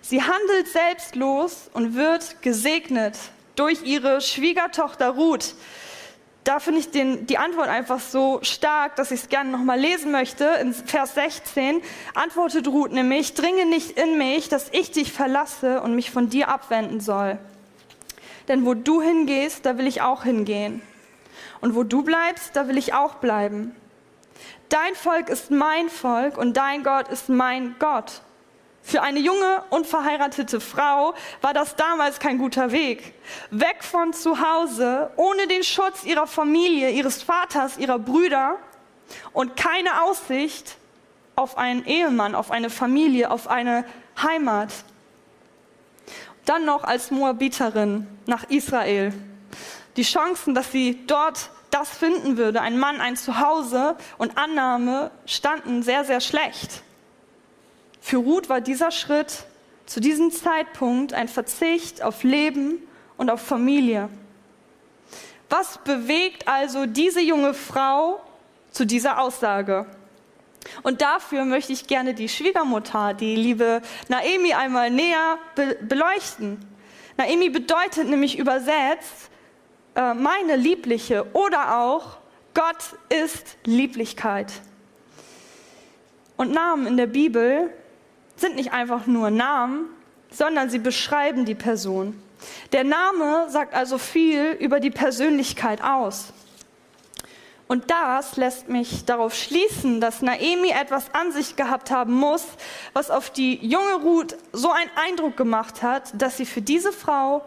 Sie 0.00 0.22
handelt 0.22 0.68
selbstlos 0.68 1.70
und 1.72 1.96
wird 1.96 2.40
gesegnet 2.40 3.18
durch 3.56 3.82
ihre 3.82 4.20
Schwiegertochter 4.20 5.08
Ruth, 5.08 5.56
da 6.44 6.58
finde 6.58 6.80
ich 6.80 6.90
den, 6.90 7.26
die 7.26 7.38
Antwort 7.38 7.68
einfach 7.68 8.00
so 8.00 8.40
stark, 8.42 8.96
dass 8.96 9.12
ich 9.12 9.20
es 9.22 9.28
gerne 9.28 9.50
nochmal 9.50 9.78
lesen 9.78 10.10
möchte. 10.10 10.44
In 10.60 10.74
Vers 10.74 11.14
16 11.14 11.80
antwortet 12.14 12.66
Ruth 12.66 12.92
nämlich, 12.92 13.34
dringe 13.34 13.64
nicht 13.66 13.92
in 13.92 14.18
mich, 14.18 14.48
dass 14.48 14.68
ich 14.72 14.90
dich 14.90 15.12
verlasse 15.12 15.80
und 15.82 15.94
mich 15.94 16.10
von 16.10 16.28
dir 16.28 16.48
abwenden 16.48 17.00
soll. 17.00 17.38
Denn 18.48 18.66
wo 18.66 18.74
du 18.74 19.00
hingehst, 19.00 19.64
da 19.66 19.78
will 19.78 19.86
ich 19.86 20.02
auch 20.02 20.24
hingehen. 20.24 20.82
Und 21.60 21.76
wo 21.76 21.84
du 21.84 22.02
bleibst, 22.02 22.56
da 22.56 22.66
will 22.66 22.76
ich 22.76 22.92
auch 22.92 23.14
bleiben. 23.16 23.76
Dein 24.68 24.94
Volk 24.96 25.28
ist 25.28 25.52
mein 25.52 25.88
Volk 25.88 26.36
und 26.38 26.56
dein 26.56 26.82
Gott 26.82 27.08
ist 27.08 27.28
mein 27.28 27.76
Gott. 27.78 28.22
Für 28.82 29.02
eine 29.02 29.20
junge, 29.20 29.62
unverheiratete 29.70 30.60
Frau 30.60 31.14
war 31.40 31.54
das 31.54 31.76
damals 31.76 32.18
kein 32.18 32.38
guter 32.38 32.72
Weg. 32.72 33.14
Weg 33.50 33.84
von 33.84 34.12
zu 34.12 34.40
Hause, 34.40 35.10
ohne 35.16 35.46
den 35.46 35.62
Schutz 35.62 36.04
ihrer 36.04 36.26
Familie, 36.26 36.90
ihres 36.90 37.22
Vaters, 37.22 37.78
ihrer 37.78 37.98
Brüder 37.98 38.56
und 39.32 39.56
keine 39.56 40.02
Aussicht 40.02 40.76
auf 41.36 41.56
einen 41.56 41.86
Ehemann, 41.86 42.34
auf 42.34 42.50
eine 42.50 42.70
Familie, 42.70 43.30
auf 43.30 43.48
eine 43.48 43.84
Heimat. 44.20 44.72
Dann 46.44 46.64
noch 46.64 46.82
als 46.82 47.10
Moabiterin 47.12 48.06
nach 48.26 48.50
Israel. 48.50 49.14
Die 49.96 50.02
Chancen, 50.02 50.54
dass 50.54 50.72
sie 50.72 51.06
dort 51.06 51.50
das 51.70 51.88
finden 51.88 52.36
würde, 52.36 52.60
ein 52.60 52.78
Mann, 52.78 53.00
ein 53.00 53.16
Zuhause 53.16 53.96
und 54.18 54.36
Annahme, 54.36 55.10
standen 55.24 55.82
sehr, 55.82 56.04
sehr 56.04 56.20
schlecht. 56.20 56.82
Für 58.02 58.16
Ruth 58.16 58.48
war 58.48 58.60
dieser 58.60 58.90
Schritt 58.90 59.44
zu 59.86 60.00
diesem 60.00 60.32
Zeitpunkt 60.32 61.14
ein 61.14 61.28
Verzicht 61.28 62.02
auf 62.02 62.24
Leben 62.24 62.82
und 63.16 63.30
auf 63.30 63.40
Familie. 63.40 64.10
Was 65.48 65.78
bewegt 65.78 66.48
also 66.48 66.86
diese 66.86 67.20
junge 67.20 67.54
Frau 67.54 68.20
zu 68.72 68.84
dieser 68.84 69.20
Aussage? 69.20 69.86
Und 70.82 71.00
dafür 71.00 71.44
möchte 71.44 71.72
ich 71.72 71.86
gerne 71.86 72.12
die 72.12 72.28
Schwiegermutter, 72.28 73.14
die 73.14 73.36
liebe 73.36 73.80
Naemi, 74.08 74.52
einmal 74.52 74.90
näher 74.90 75.38
be 75.54 75.78
beleuchten. 75.80 76.58
Naemi 77.16 77.50
bedeutet 77.50 78.08
nämlich 78.08 78.36
übersetzt 78.36 79.30
äh, 79.94 80.12
meine 80.12 80.56
Liebliche 80.56 81.26
oder 81.34 81.78
auch 81.78 82.18
Gott 82.52 82.98
ist 83.08 83.58
Lieblichkeit. 83.64 84.52
Und 86.36 86.52
Namen 86.52 86.86
in 86.86 86.96
der 86.96 87.06
Bibel 87.06 87.70
sind 88.36 88.56
nicht 88.56 88.72
einfach 88.72 89.06
nur 89.06 89.30
Namen, 89.30 89.86
sondern 90.30 90.70
sie 90.70 90.78
beschreiben 90.78 91.44
die 91.44 91.54
Person. 91.54 92.20
Der 92.72 92.84
Name 92.84 93.46
sagt 93.48 93.74
also 93.74 93.98
viel 93.98 94.52
über 94.58 94.80
die 94.80 94.90
Persönlichkeit 94.90 95.82
aus. 95.82 96.32
Und 97.68 97.90
das 97.90 98.36
lässt 98.36 98.68
mich 98.68 99.06
darauf 99.06 99.34
schließen, 99.34 100.00
dass 100.00 100.20
Naemi 100.20 100.70
etwas 100.70 101.14
an 101.14 101.32
sich 101.32 101.56
gehabt 101.56 101.90
haben 101.90 102.12
muss, 102.12 102.44
was 102.92 103.10
auf 103.10 103.30
die 103.30 103.64
junge 103.66 103.94
Ruth 104.02 104.36
so 104.52 104.70
einen 104.70 104.90
Eindruck 104.94 105.38
gemacht 105.38 105.82
hat, 105.82 106.12
dass 106.20 106.36
sie 106.36 106.44
für 106.44 106.60
diese 106.60 106.92
Frau 106.92 107.46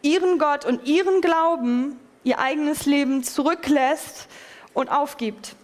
ihren 0.00 0.38
Gott 0.38 0.64
und 0.64 0.86
ihren 0.86 1.20
Glauben, 1.20 2.00
ihr 2.24 2.38
eigenes 2.38 2.86
Leben 2.86 3.22
zurücklässt 3.24 4.28
und 4.72 4.90
aufgibt. 4.90 5.54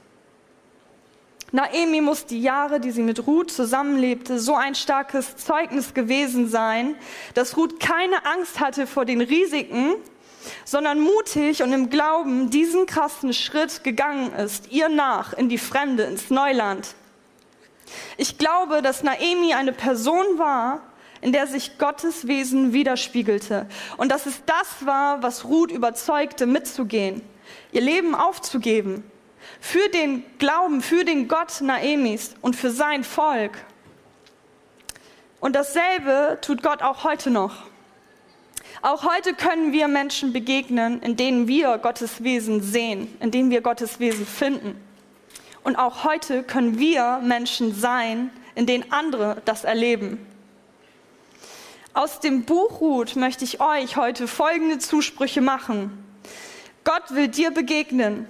Naemi 1.54 2.00
muss 2.00 2.26
die 2.26 2.42
Jahre, 2.42 2.80
die 2.80 2.90
sie 2.90 3.04
mit 3.04 3.28
Ruth 3.28 3.48
zusammenlebte, 3.48 4.40
so 4.40 4.56
ein 4.56 4.74
starkes 4.74 5.36
Zeugnis 5.36 5.94
gewesen 5.94 6.48
sein, 6.48 6.96
dass 7.34 7.56
Ruth 7.56 7.78
keine 7.78 8.26
Angst 8.26 8.58
hatte 8.58 8.88
vor 8.88 9.04
den 9.04 9.20
Risiken, 9.20 9.94
sondern 10.64 10.98
mutig 10.98 11.62
und 11.62 11.72
im 11.72 11.90
Glauben 11.90 12.50
diesen 12.50 12.86
krassen 12.86 13.32
Schritt 13.32 13.84
gegangen 13.84 14.32
ist, 14.32 14.72
ihr 14.72 14.88
nach 14.88 15.32
in 15.32 15.48
die 15.48 15.58
Fremde, 15.58 16.02
ins 16.02 16.28
Neuland. 16.28 16.96
Ich 18.16 18.36
glaube, 18.36 18.82
dass 18.82 19.04
Naemi 19.04 19.54
eine 19.54 19.72
Person 19.72 20.26
war, 20.36 20.80
in 21.20 21.30
der 21.30 21.46
sich 21.46 21.78
Gottes 21.78 22.26
Wesen 22.26 22.72
widerspiegelte 22.72 23.68
und 23.96 24.10
dass 24.10 24.26
es 24.26 24.42
das 24.44 24.84
war, 24.84 25.22
was 25.22 25.44
Ruth 25.44 25.70
überzeugte, 25.70 26.46
mitzugehen, 26.46 27.22
ihr 27.70 27.80
Leben 27.80 28.16
aufzugeben, 28.16 29.04
für 29.60 29.88
den 29.88 30.24
Glauben, 30.38 30.80
für 30.82 31.04
den 31.04 31.28
Gott 31.28 31.60
Naemis 31.60 32.34
und 32.40 32.56
für 32.56 32.70
sein 32.70 33.04
Volk. 33.04 33.52
Und 35.40 35.54
dasselbe 35.54 36.38
tut 36.40 36.62
Gott 36.62 36.82
auch 36.82 37.04
heute 37.04 37.30
noch. 37.30 37.64
Auch 38.82 39.04
heute 39.04 39.34
können 39.34 39.72
wir 39.72 39.88
Menschen 39.88 40.32
begegnen, 40.32 41.00
in 41.02 41.16
denen 41.16 41.48
wir 41.48 41.78
Gottes 41.78 42.22
Wesen 42.22 42.62
sehen, 42.62 43.14
in 43.20 43.30
denen 43.30 43.50
wir 43.50 43.60
Gottes 43.60 44.00
Wesen 44.00 44.26
finden. 44.26 44.78
Und 45.62 45.76
auch 45.76 46.04
heute 46.04 46.42
können 46.42 46.78
wir 46.78 47.20
Menschen 47.22 47.74
sein, 47.74 48.30
in 48.54 48.66
denen 48.66 48.92
andere 48.92 49.40
das 49.46 49.64
erleben. 49.64 50.24
Aus 51.94 52.20
dem 52.20 52.44
Buch 52.44 52.80
Ruth 52.80 53.16
möchte 53.16 53.44
ich 53.44 53.60
euch 53.60 53.96
heute 53.96 54.28
folgende 54.28 54.78
Zusprüche 54.78 55.40
machen. 55.40 56.04
Gott 56.84 57.14
will 57.14 57.28
dir 57.28 57.50
begegnen 57.50 58.28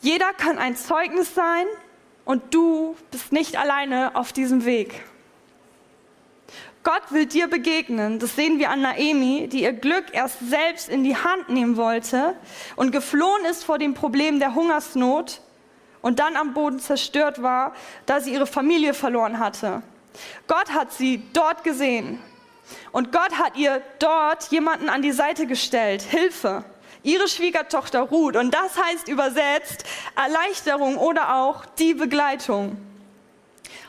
jeder 0.00 0.32
kann 0.32 0.58
ein 0.58 0.76
Zeugnis 0.76 1.34
sein 1.34 1.66
und 2.24 2.54
du 2.54 2.96
bist 3.10 3.32
nicht 3.32 3.58
alleine 3.58 4.14
auf 4.14 4.32
diesem 4.32 4.64
Weg. 4.64 5.02
Gott 6.86 7.02
will 7.10 7.26
dir 7.26 7.48
begegnen. 7.48 8.20
Das 8.20 8.36
sehen 8.36 8.60
wir 8.60 8.70
an 8.70 8.82
Naemi, 8.82 9.48
die 9.48 9.62
ihr 9.62 9.72
Glück 9.72 10.04
erst 10.12 10.38
selbst 10.48 10.88
in 10.88 11.02
die 11.02 11.16
Hand 11.16 11.48
nehmen 11.48 11.76
wollte 11.76 12.36
und 12.76 12.92
geflohen 12.92 13.44
ist 13.44 13.64
vor 13.64 13.78
dem 13.78 13.94
Problem 13.94 14.38
der 14.38 14.54
Hungersnot 14.54 15.40
und 16.00 16.20
dann 16.20 16.36
am 16.36 16.54
Boden 16.54 16.78
zerstört 16.78 17.42
war, 17.42 17.74
da 18.06 18.20
sie 18.20 18.32
ihre 18.32 18.46
Familie 18.46 18.94
verloren 18.94 19.40
hatte. 19.40 19.82
Gott 20.46 20.70
hat 20.72 20.92
sie 20.92 21.22
dort 21.32 21.64
gesehen 21.64 22.20
und 22.92 23.10
Gott 23.10 23.32
hat 23.32 23.56
ihr 23.56 23.82
dort 23.98 24.44
jemanden 24.52 24.88
an 24.88 25.02
die 25.02 25.10
Seite 25.10 25.46
gestellt, 25.46 26.02
Hilfe 26.02 26.64
ihre 27.06 27.28
Schwiegertochter 27.28 28.00
Ruth. 28.00 28.36
Und 28.36 28.52
das 28.52 28.76
heißt 28.76 29.08
übersetzt 29.08 29.84
Erleichterung 30.16 30.98
oder 30.98 31.36
auch 31.36 31.64
die 31.64 31.94
Begleitung. 31.94 32.76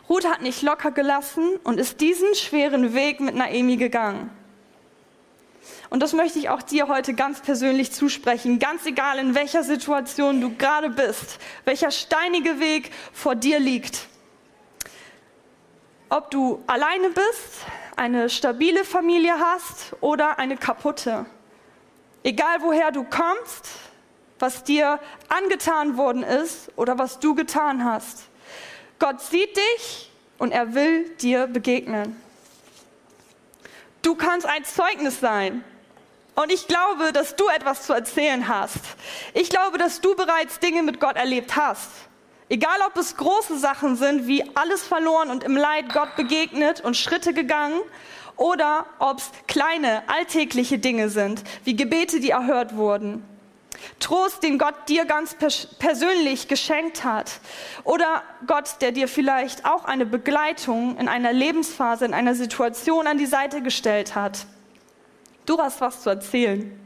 Ruth 0.07 0.25
hat 0.25 0.41
nicht 0.41 0.61
locker 0.61 0.91
gelassen 0.91 1.57
und 1.63 1.79
ist 1.79 1.99
diesen 1.99 2.33
schweren 2.35 2.93
Weg 2.93 3.19
mit 3.19 3.35
Naemi 3.35 3.75
gegangen. 3.75 4.29
Und 5.89 6.01
das 6.01 6.13
möchte 6.13 6.37
ich 6.37 6.49
auch 6.49 6.61
dir 6.61 6.87
heute 6.87 7.13
ganz 7.13 7.41
persönlich 7.41 7.91
zusprechen, 7.91 8.59
ganz 8.59 8.85
egal 8.85 9.19
in 9.19 9.35
welcher 9.35 9.63
Situation 9.63 10.39
du 10.39 10.55
gerade 10.55 10.89
bist, 10.89 11.39
welcher 11.65 11.91
steinige 11.91 12.59
Weg 12.59 12.91
vor 13.13 13.35
dir 13.35 13.59
liegt. 13.59 14.07
Ob 16.09 16.29
du 16.31 16.61
alleine 16.67 17.09
bist, 17.09 17.65
eine 17.95 18.29
stabile 18.29 18.85
Familie 18.85 19.33
hast 19.39 19.95
oder 20.01 20.39
eine 20.39 20.55
kaputte. 20.55 21.25
Egal 22.27 22.61
woher 22.61 22.91
du 22.91 23.05
kommst, 23.05 23.69
was 24.37 24.65
dir 24.65 24.99
angetan 25.29 25.95
worden 25.95 26.23
ist 26.23 26.69
oder 26.75 26.97
was 26.97 27.19
du 27.19 27.35
getan 27.35 27.85
hast. 27.85 28.23
Gott 28.99 29.21
sieht 29.21 29.55
dich 29.55 30.11
und 30.37 30.51
er 30.51 30.73
will 30.73 31.07
dir 31.21 31.47
begegnen. 31.47 32.21
Du 34.01 34.15
kannst 34.15 34.45
ein 34.45 34.65
Zeugnis 34.65 35.21
sein. 35.21 35.63
Und 36.35 36.51
ich 36.51 36.67
glaube, 36.67 37.13
dass 37.13 37.37
du 37.37 37.47
etwas 37.47 37.83
zu 37.83 37.93
erzählen 37.93 38.49
hast. 38.49 38.81
Ich 39.33 39.49
glaube, 39.49 39.77
dass 39.77 40.01
du 40.01 40.13
bereits 40.13 40.59
Dinge 40.59 40.83
mit 40.83 40.99
Gott 40.99 41.15
erlebt 41.15 41.55
hast. 41.55 41.89
Egal, 42.49 42.77
ob 42.85 42.97
es 42.97 43.15
große 43.15 43.57
Sachen 43.57 43.95
sind, 43.95 44.27
wie 44.27 44.43
alles 44.53 44.85
verloren 44.85 45.29
und 45.29 45.45
im 45.45 45.55
Leid 45.55 45.93
Gott 45.93 46.17
begegnet 46.17 46.81
und 46.81 46.97
Schritte 46.97 47.33
gegangen, 47.33 47.79
oder 48.37 48.85
ob 48.99 49.17
es 49.17 49.31
kleine, 49.47 50.03
alltägliche 50.07 50.79
Dinge 50.79 51.09
sind, 51.09 51.43
wie 51.63 51.75
Gebete, 51.75 52.19
die 52.19 52.29
erhört 52.29 52.75
wurden. 52.75 53.23
Trost, 53.99 54.43
den 54.43 54.57
Gott 54.57 54.75
dir 54.87 55.05
ganz 55.05 55.35
persönlich 55.79 56.47
geschenkt 56.47 57.03
hat. 57.03 57.39
Oder 57.83 58.23
Gott, 58.45 58.77
der 58.81 58.91
dir 58.91 59.07
vielleicht 59.07 59.65
auch 59.65 59.85
eine 59.85 60.05
Begleitung 60.05 60.97
in 60.97 61.07
einer 61.07 61.33
Lebensphase, 61.33 62.05
in 62.05 62.13
einer 62.13 62.35
Situation 62.35 63.07
an 63.07 63.17
die 63.17 63.25
Seite 63.25 63.61
gestellt 63.61 64.15
hat. 64.15 64.45
Du 65.45 65.57
hast 65.59 65.81
was 65.81 66.01
zu 66.01 66.09
erzählen. 66.09 66.79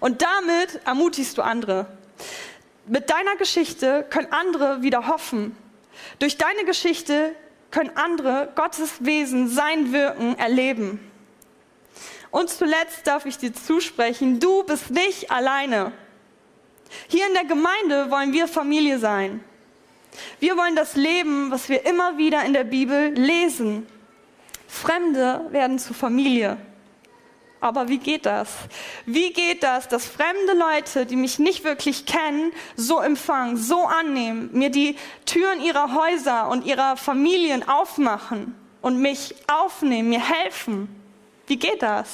Und 0.00 0.22
damit 0.22 0.80
ermutigst 0.86 1.36
du 1.38 1.42
andere. 1.42 1.86
Mit 2.86 3.10
deiner 3.10 3.36
Geschichte 3.36 4.04
können 4.10 4.32
andere 4.32 4.82
wieder 4.82 5.06
hoffen. 5.06 5.56
Durch 6.18 6.38
deine 6.38 6.64
Geschichte 6.64 7.34
können 7.70 7.90
andere 7.96 8.52
Gottes 8.54 9.04
Wesen, 9.04 9.48
sein 9.48 9.92
Wirken 9.92 10.38
erleben. 10.38 11.00
Und 12.30 12.48
zuletzt 12.48 13.06
darf 13.06 13.26
ich 13.26 13.38
dir 13.38 13.52
zusprechen, 13.52 14.38
du 14.38 14.62
bist 14.64 14.90
nicht 14.90 15.30
alleine. 15.30 15.92
Hier 17.08 17.26
in 17.26 17.34
der 17.34 17.44
Gemeinde 17.44 18.10
wollen 18.10 18.32
wir 18.32 18.48
Familie 18.48 18.98
sein. 18.98 19.42
Wir 20.38 20.56
wollen 20.56 20.76
das 20.76 20.96
Leben, 20.96 21.50
was 21.50 21.68
wir 21.68 21.86
immer 21.86 22.18
wieder 22.18 22.44
in 22.44 22.52
der 22.52 22.64
Bibel 22.64 23.10
lesen. 23.10 23.86
Fremde 24.66 25.46
werden 25.50 25.78
zu 25.78 25.94
Familie. 25.94 26.56
Aber 27.60 27.88
wie 27.88 27.98
geht 27.98 28.24
das? 28.24 28.48
Wie 29.04 29.32
geht 29.32 29.62
das, 29.62 29.86
dass 29.86 30.06
fremde 30.06 30.54
Leute, 30.54 31.04
die 31.04 31.16
mich 31.16 31.38
nicht 31.38 31.62
wirklich 31.62 32.06
kennen, 32.06 32.52
so 32.74 33.00
empfangen, 33.00 33.58
so 33.58 33.84
annehmen, 33.84 34.48
mir 34.52 34.70
die 34.70 34.96
Türen 35.26 35.60
ihrer 35.60 35.94
Häuser 35.94 36.48
und 36.48 36.64
ihrer 36.64 36.96
Familien 36.96 37.68
aufmachen 37.68 38.54
und 38.80 38.98
mich 38.98 39.34
aufnehmen, 39.46 40.08
mir 40.08 40.26
helfen? 40.26 40.88
Wie 41.46 41.58
geht 41.58 41.82
das? 41.82 42.08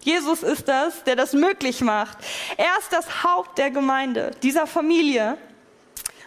Jesus 0.00 0.42
ist 0.42 0.68
das, 0.68 1.02
der 1.04 1.16
das 1.16 1.32
möglich 1.32 1.80
macht. 1.80 2.18
Er 2.58 2.78
ist 2.78 2.92
das 2.92 3.24
Haupt 3.24 3.56
der 3.56 3.70
Gemeinde, 3.70 4.32
dieser 4.42 4.66
Familie. 4.66 5.38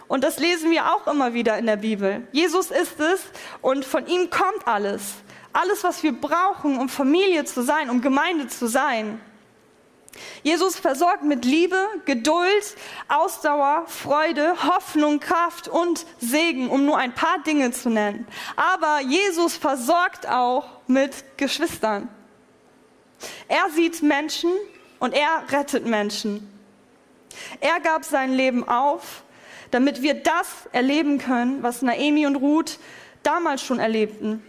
Und 0.07 0.23
das 0.23 0.39
lesen 0.39 0.71
wir 0.71 0.91
auch 0.91 1.05
immer 1.05 1.33
wieder 1.35 1.59
in 1.59 1.67
der 1.67 1.75
Bibel. 1.75 2.27
Jesus 2.31 2.71
ist 2.71 2.99
es 2.99 3.21
und 3.61 3.85
von 3.85 4.07
ihm 4.07 4.31
kommt 4.31 4.65
alles. 4.65 5.03
Alles, 5.59 5.83
was 5.83 6.03
wir 6.03 6.11
brauchen, 6.11 6.77
um 6.77 6.87
Familie 6.87 7.43
zu 7.43 7.63
sein, 7.63 7.89
um 7.89 7.99
Gemeinde 7.99 8.45
zu 8.45 8.67
sein. 8.67 9.19
Jesus 10.43 10.75
versorgt 10.75 11.23
mit 11.23 11.45
Liebe, 11.45 11.83
Geduld, 12.05 12.75
Ausdauer, 13.07 13.85
Freude, 13.87 14.53
Hoffnung, 14.67 15.19
Kraft 15.19 15.67
und 15.67 16.05
Segen, 16.19 16.69
um 16.69 16.85
nur 16.85 16.99
ein 16.99 17.15
paar 17.15 17.39
Dinge 17.39 17.71
zu 17.71 17.89
nennen. 17.89 18.27
Aber 18.55 19.01
Jesus 19.01 19.57
versorgt 19.57 20.29
auch 20.29 20.67
mit 20.85 21.25
Geschwistern. 21.37 22.07
Er 23.47 23.71
sieht 23.71 24.03
Menschen 24.03 24.51
und 24.99 25.15
er 25.15 25.43
rettet 25.49 25.87
Menschen. 25.87 26.47
Er 27.61 27.79
gab 27.79 28.05
sein 28.05 28.31
Leben 28.31 28.67
auf, 28.67 29.23
damit 29.71 30.03
wir 30.03 30.13
das 30.13 30.67
erleben 30.71 31.17
können, 31.17 31.63
was 31.63 31.81
Naemi 31.81 32.27
und 32.27 32.35
Ruth 32.35 32.77
damals 33.23 33.63
schon 33.63 33.79
erlebten. 33.79 34.43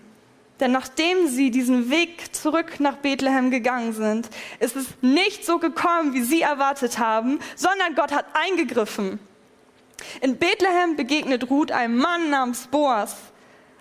Denn 0.60 0.72
nachdem 0.72 1.28
sie 1.28 1.50
diesen 1.50 1.90
Weg 1.90 2.34
zurück 2.34 2.80
nach 2.80 2.96
Bethlehem 2.96 3.50
gegangen 3.50 3.92
sind, 3.92 4.28
ist 4.58 4.74
es 4.74 4.86
nicht 5.00 5.44
so 5.44 5.58
gekommen, 5.58 6.14
wie 6.14 6.22
sie 6.22 6.42
erwartet 6.42 6.98
haben, 6.98 7.38
sondern 7.54 7.94
Gott 7.94 8.12
hat 8.12 8.26
eingegriffen. 8.34 9.20
In 10.20 10.36
Bethlehem 10.36 10.96
begegnet 10.96 11.48
Ruth 11.50 11.70
einem 11.70 11.98
Mann 11.98 12.30
namens 12.30 12.66
Boas. 12.66 13.16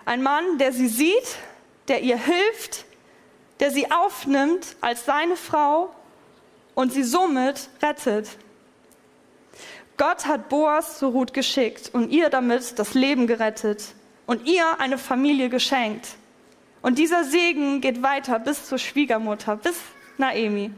Ein 0.04 0.22
Mann, 0.22 0.58
der 0.58 0.72
sie 0.72 0.88
sieht, 0.88 1.36
der 1.88 2.02
ihr 2.02 2.16
hilft, 2.16 2.84
der 3.60 3.70
sie 3.70 3.90
aufnimmt 3.90 4.76
als 4.80 5.04
seine 5.04 5.36
Frau 5.36 5.90
und 6.74 6.92
sie 6.92 7.02
somit 7.02 7.68
rettet. 7.82 8.28
Gott 9.96 10.26
hat 10.26 10.48
Boas 10.48 10.98
zu 10.98 11.08
Ruth 11.08 11.34
geschickt 11.34 11.90
und 11.92 12.10
ihr 12.10 12.30
damit 12.30 12.78
das 12.78 12.94
Leben 12.94 13.26
gerettet 13.26 13.82
und 14.26 14.46
ihr 14.46 14.78
eine 14.78 14.96
Familie 14.96 15.48
geschenkt. 15.48 16.17
Und 16.82 16.98
dieser 16.98 17.24
Segen 17.24 17.80
geht 17.80 18.02
weiter 18.02 18.38
bis 18.38 18.66
zur 18.66 18.78
Schwiegermutter, 18.78 19.56
bis 19.56 19.76
Naemi. 20.16 20.70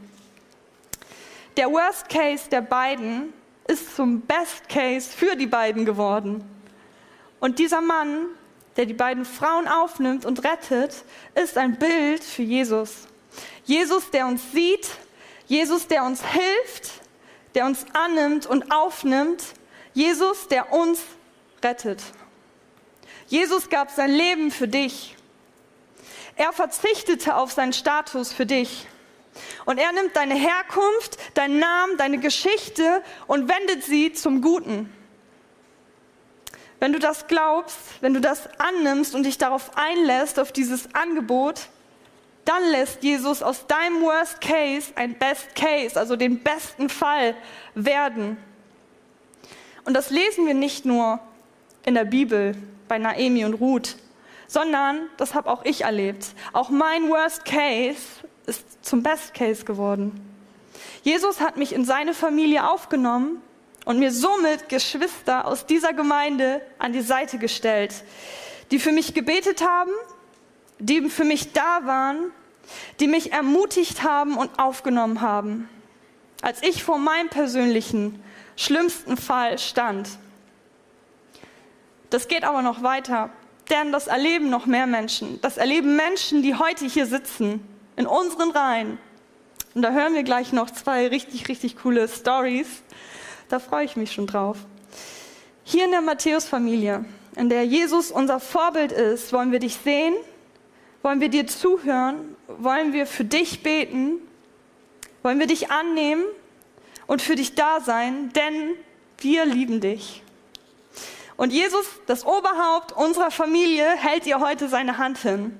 Der 1.57 1.71
Worst 1.71 2.09
Case 2.09 2.49
der 2.49 2.61
beiden 2.61 3.33
ist 3.67 3.95
zum 3.95 4.21
Best 4.21 4.67
Case 4.69 5.09
für 5.09 5.35
die 5.35 5.47
beiden 5.47 5.85
geworden. 5.85 6.43
Und 7.39 7.59
dieser 7.59 7.81
Mann, 7.81 8.27
der 8.77 8.85
die 8.85 8.93
beiden 8.93 9.25
Frauen 9.25 9.67
aufnimmt 9.67 10.25
und 10.25 10.43
rettet, 10.43 11.03
ist 11.35 11.57
ein 11.57 11.77
Bild 11.77 12.23
für 12.23 12.43
Jesus. 12.43 13.07
Jesus, 13.65 14.09
der 14.11 14.27
uns 14.27 14.51
sieht, 14.51 14.89
Jesus, 15.47 15.87
der 15.87 16.03
uns 16.03 16.23
hilft, 16.23 16.91
der 17.55 17.65
uns 17.65 17.85
annimmt 17.93 18.45
und 18.45 18.71
aufnimmt, 18.71 19.43
Jesus, 19.93 20.47
der 20.47 20.71
uns 20.71 21.01
rettet. 21.63 22.01
Jesus 23.27 23.69
gab 23.69 23.91
sein 23.91 24.11
Leben 24.11 24.51
für 24.51 24.67
dich. 24.67 25.15
Er 26.35 26.53
verzichtete 26.53 27.35
auf 27.35 27.51
seinen 27.51 27.73
Status 27.73 28.33
für 28.33 28.45
dich. 28.45 28.87
Und 29.65 29.77
er 29.77 29.91
nimmt 29.91 30.15
deine 30.15 30.35
Herkunft, 30.35 31.17
deinen 31.35 31.59
Namen, 31.59 31.97
deine 31.97 32.17
Geschichte 32.17 33.03
und 33.27 33.49
wendet 33.49 33.83
sie 33.83 34.11
zum 34.13 34.41
Guten. 34.41 34.91
Wenn 36.79 36.93
du 36.93 36.99
das 36.99 37.27
glaubst, 37.27 37.77
wenn 38.01 38.13
du 38.13 38.21
das 38.21 38.49
annimmst 38.59 39.13
und 39.13 39.23
dich 39.23 39.37
darauf 39.37 39.77
einlässt, 39.77 40.39
auf 40.39 40.51
dieses 40.51 40.93
Angebot, 40.95 41.67
dann 42.43 42.63
lässt 42.71 43.03
Jesus 43.03 43.43
aus 43.43 43.67
deinem 43.67 44.01
Worst 44.01 44.41
Case 44.41 44.91
ein 44.95 45.17
Best 45.17 45.53
Case, 45.55 45.97
also 45.97 46.15
den 46.15 46.41
besten 46.41 46.89
Fall 46.89 47.35
werden. 47.75 48.37
Und 49.85 49.93
das 49.93 50.09
lesen 50.09 50.47
wir 50.47 50.55
nicht 50.55 50.85
nur 50.85 51.19
in 51.83 51.93
der 51.93 52.05
Bibel 52.05 52.55
bei 52.87 52.97
Naemi 52.97 53.45
und 53.45 53.53
Ruth, 53.53 53.95
sondern 54.51 55.09
das 55.15 55.33
habe 55.33 55.49
auch 55.49 55.63
ich 55.63 55.85
erlebt. 55.85 56.25
Auch 56.51 56.69
mein 56.69 57.07
Worst 57.07 57.45
Case 57.45 58.01
ist 58.45 58.83
zum 58.83 59.01
Best 59.01 59.33
Case 59.33 59.63
geworden. 59.63 60.19
Jesus 61.03 61.39
hat 61.39 61.55
mich 61.55 61.71
in 61.71 61.85
seine 61.85 62.13
Familie 62.13 62.69
aufgenommen 62.69 63.41
und 63.85 63.97
mir 63.97 64.11
somit 64.11 64.67
Geschwister 64.67 65.47
aus 65.47 65.65
dieser 65.67 65.93
Gemeinde 65.93 66.61
an 66.79 66.91
die 66.91 66.99
Seite 66.99 67.37
gestellt, 67.37 68.03
die 68.71 68.79
für 68.79 68.91
mich 68.91 69.13
gebetet 69.13 69.65
haben, 69.65 69.91
die 70.79 71.09
für 71.09 71.23
mich 71.23 71.53
da 71.53 71.85
waren, 71.85 72.31
die 72.99 73.07
mich 73.07 73.31
ermutigt 73.31 74.03
haben 74.03 74.35
und 74.35 74.59
aufgenommen 74.59 75.21
haben, 75.21 75.69
als 76.41 76.61
ich 76.61 76.83
vor 76.83 76.97
meinem 76.97 77.29
persönlichen 77.29 78.21
schlimmsten 78.57 79.15
Fall 79.15 79.59
stand. 79.59 80.09
Das 82.09 82.27
geht 82.27 82.43
aber 82.43 82.61
noch 82.61 82.83
weiter. 82.83 83.29
Denn 83.71 83.91
das 83.91 84.07
erleben 84.07 84.49
noch 84.49 84.65
mehr 84.65 84.85
Menschen. 84.85 85.39
Das 85.41 85.57
erleben 85.57 85.95
Menschen, 85.95 86.43
die 86.43 86.55
heute 86.55 86.85
hier 86.85 87.05
sitzen, 87.05 87.65
in 87.95 88.05
unseren 88.05 88.51
Reihen. 88.51 88.99
Und 89.73 89.81
da 89.81 89.91
hören 89.91 90.13
wir 90.13 90.23
gleich 90.23 90.51
noch 90.51 90.69
zwei 90.69 91.07
richtig, 91.07 91.47
richtig 91.47 91.77
coole 91.77 92.07
Stories. 92.09 92.67
Da 93.47 93.59
freue 93.59 93.85
ich 93.85 93.95
mich 93.95 94.11
schon 94.11 94.27
drauf. 94.27 94.57
Hier 95.63 95.85
in 95.85 95.91
der 95.91 96.01
Matthäus-Familie, 96.01 97.05
in 97.37 97.47
der 97.47 97.65
Jesus 97.65 98.11
unser 98.11 98.41
Vorbild 98.41 98.91
ist, 98.91 99.31
wollen 99.31 99.53
wir 99.53 99.59
dich 99.59 99.75
sehen, 99.77 100.15
wollen 101.01 101.21
wir 101.21 101.29
dir 101.29 101.47
zuhören, 101.47 102.35
wollen 102.47 102.91
wir 102.91 103.05
für 103.05 103.23
dich 103.23 103.63
beten, 103.63 104.17
wollen 105.23 105.39
wir 105.39 105.47
dich 105.47 105.71
annehmen 105.71 106.23
und 107.07 107.21
für 107.21 107.35
dich 107.35 107.55
da 107.55 107.79
sein, 107.79 108.33
denn 108.33 108.75
wir 109.19 109.45
lieben 109.45 109.79
dich. 109.79 110.20
Und 111.41 111.51
Jesus, 111.51 111.87
das 112.05 112.23
Oberhaupt 112.23 112.91
unserer 112.91 113.31
Familie, 113.31 113.89
hält 113.97 114.27
dir 114.27 114.41
heute 114.41 114.69
seine 114.69 114.99
Hand 114.99 115.17
hin. 115.17 115.57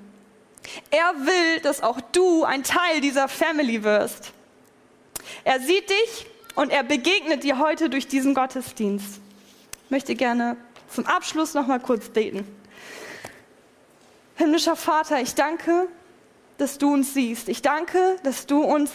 Er 0.91 1.25
will, 1.25 1.59
dass 1.63 1.81
auch 1.81 1.99
du 1.99 2.43
ein 2.43 2.61
Teil 2.61 3.01
dieser 3.01 3.27
Family 3.27 3.83
wirst. 3.83 4.31
Er 5.43 5.59
sieht 5.59 5.89
dich 5.89 6.27
und 6.53 6.69
er 6.69 6.83
begegnet 6.83 7.43
dir 7.43 7.57
heute 7.57 7.89
durch 7.89 8.07
diesen 8.07 8.35
Gottesdienst. 8.35 9.19
Ich 9.85 9.89
möchte 9.89 10.13
gerne 10.13 10.55
zum 10.87 11.07
Abschluss 11.07 11.55
noch 11.55 11.65
mal 11.65 11.79
kurz 11.79 12.09
beten. 12.09 12.45
Himmlischer 14.35 14.75
Vater, 14.75 15.19
ich 15.19 15.33
danke, 15.33 15.87
dass 16.59 16.77
du 16.77 16.93
uns 16.93 17.15
siehst. 17.15 17.49
Ich 17.49 17.63
danke, 17.63 18.17
dass 18.21 18.45
du 18.45 18.61
uns 18.61 18.91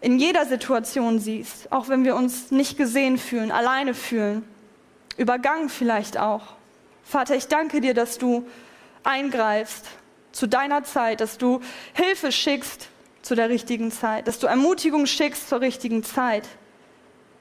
in 0.00 0.18
jeder 0.18 0.46
Situation 0.46 1.18
siehst, 1.18 1.70
auch 1.70 1.90
wenn 1.90 2.02
wir 2.02 2.16
uns 2.16 2.50
nicht 2.50 2.78
gesehen 2.78 3.18
fühlen, 3.18 3.52
alleine 3.52 3.92
fühlen 3.92 4.48
übergangen 5.16 5.68
vielleicht 5.68 6.18
auch. 6.18 6.42
Vater, 7.04 7.36
ich 7.36 7.48
danke 7.48 7.80
dir, 7.80 7.94
dass 7.94 8.18
du 8.18 8.46
eingreifst 9.02 9.86
zu 10.32 10.46
deiner 10.46 10.84
Zeit, 10.84 11.20
dass 11.20 11.38
du 11.38 11.60
Hilfe 11.92 12.32
schickst 12.32 12.88
zu 13.22 13.34
der 13.34 13.48
richtigen 13.48 13.90
Zeit, 13.90 14.26
dass 14.26 14.38
du 14.38 14.46
Ermutigung 14.46 15.06
schickst 15.06 15.48
zur 15.48 15.60
richtigen 15.60 16.02
Zeit. 16.02 16.46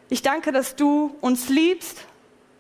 Ich 0.09 0.21
danke, 0.21 0.51
dass 0.51 0.75
du 0.75 1.15
uns 1.21 1.49
liebst 1.49 2.05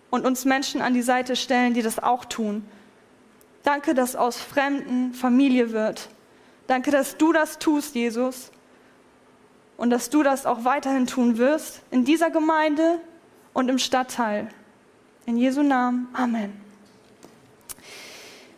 und 0.09 0.25
uns 0.25 0.45
Menschen 0.45 0.81
an 0.81 0.93
die 0.93 1.01
Seite 1.01 1.35
stellen, 1.35 1.73
die 1.73 1.81
das 1.81 2.01
auch 2.01 2.25
tun. 2.25 2.65
Danke, 3.63 3.93
dass 3.93 4.15
aus 4.15 4.37
Fremden 4.37 5.13
Familie 5.13 5.71
wird. 5.71 6.09
Danke, 6.67 6.91
dass 6.91 7.17
du 7.17 7.31
das 7.31 7.59
tust, 7.59 7.95
Jesus. 7.95 8.51
Und 9.77 9.89
dass 9.89 10.09
du 10.09 10.23
das 10.23 10.45
auch 10.45 10.65
weiterhin 10.65 11.07
tun 11.07 11.37
wirst 11.37 11.81
in 11.91 12.05
dieser 12.05 12.29
Gemeinde 12.29 12.99
und 13.53 13.69
im 13.69 13.79
Stadtteil. 13.79 14.49
In 15.25 15.37
Jesu 15.37 15.63
Namen. 15.63 16.09
Amen. 16.11 16.61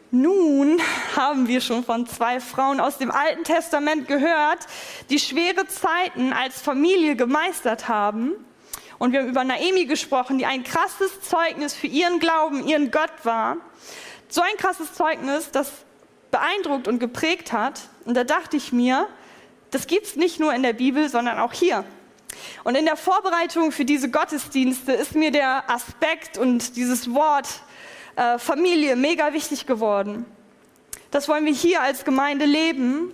Nun 0.10 0.82
haben 1.16 1.48
wir 1.48 1.62
schon 1.62 1.84
von 1.84 2.08
zwei 2.08 2.40
Frauen 2.40 2.80
aus 2.80 2.98
dem 2.98 3.12
Alten 3.12 3.44
Testament 3.44 4.08
gehört, 4.08 4.66
die 5.12 5.20
schwere 5.20 5.68
Zeiten 5.68 6.34
als 6.34 6.62
Familie 6.62 7.16
gemeistert 7.16 7.88
haben. 7.88 8.32
Und 8.98 9.12
wir 9.12 9.20
haben 9.20 9.30
über 9.30 9.44
Naemi 9.44 9.86
gesprochen, 9.86 10.40
die 10.40 10.48
ein 10.48 10.64
krasses 10.64 11.22
Zeugnis 11.22 11.76
für 11.76 11.88
ihren 11.88 12.20
Glauben, 12.20 12.68
ihren 12.68 12.90
Gott 12.90 13.14
war. 13.24 13.58
So 14.28 14.42
ein 14.42 14.58
krasses 14.58 14.94
Zeugnis, 14.94 15.52
das 15.52 15.72
beeindruckt 16.32 16.88
und 16.88 16.98
geprägt 16.98 17.54
hat. 17.54 17.82
Und 18.06 18.16
da 18.18 18.24
dachte 18.24 18.58
ich 18.58 18.72
mir, 18.72 19.08
das 19.70 19.86
gibt 19.86 20.08
es 20.08 20.16
nicht 20.16 20.40
nur 20.40 20.52
in 20.52 20.64
der 20.64 20.74
Bibel, 20.74 21.10
sondern 21.10 21.38
auch 21.38 21.54
hier. 21.54 21.86
Und 22.64 22.76
in 22.76 22.86
der 22.86 22.98
Vorbereitung 22.98 23.72
für 23.72 23.86
diese 23.86 24.10
Gottesdienste 24.10 24.92
ist 24.94 25.16
mir 25.16 25.32
der 25.32 25.70
Aspekt 25.70 26.38
und 26.38 26.76
dieses 26.76 27.14
Wort 27.14 27.48
äh, 28.16 28.38
Familie 28.40 28.96
mega 28.96 29.34
wichtig 29.34 29.66
geworden. 29.66 30.26
Das 31.12 31.28
wollen 31.30 31.46
wir 31.46 31.54
hier 31.54 31.82
als 31.82 32.06
Gemeinde 32.06 32.46
leben. 32.46 33.14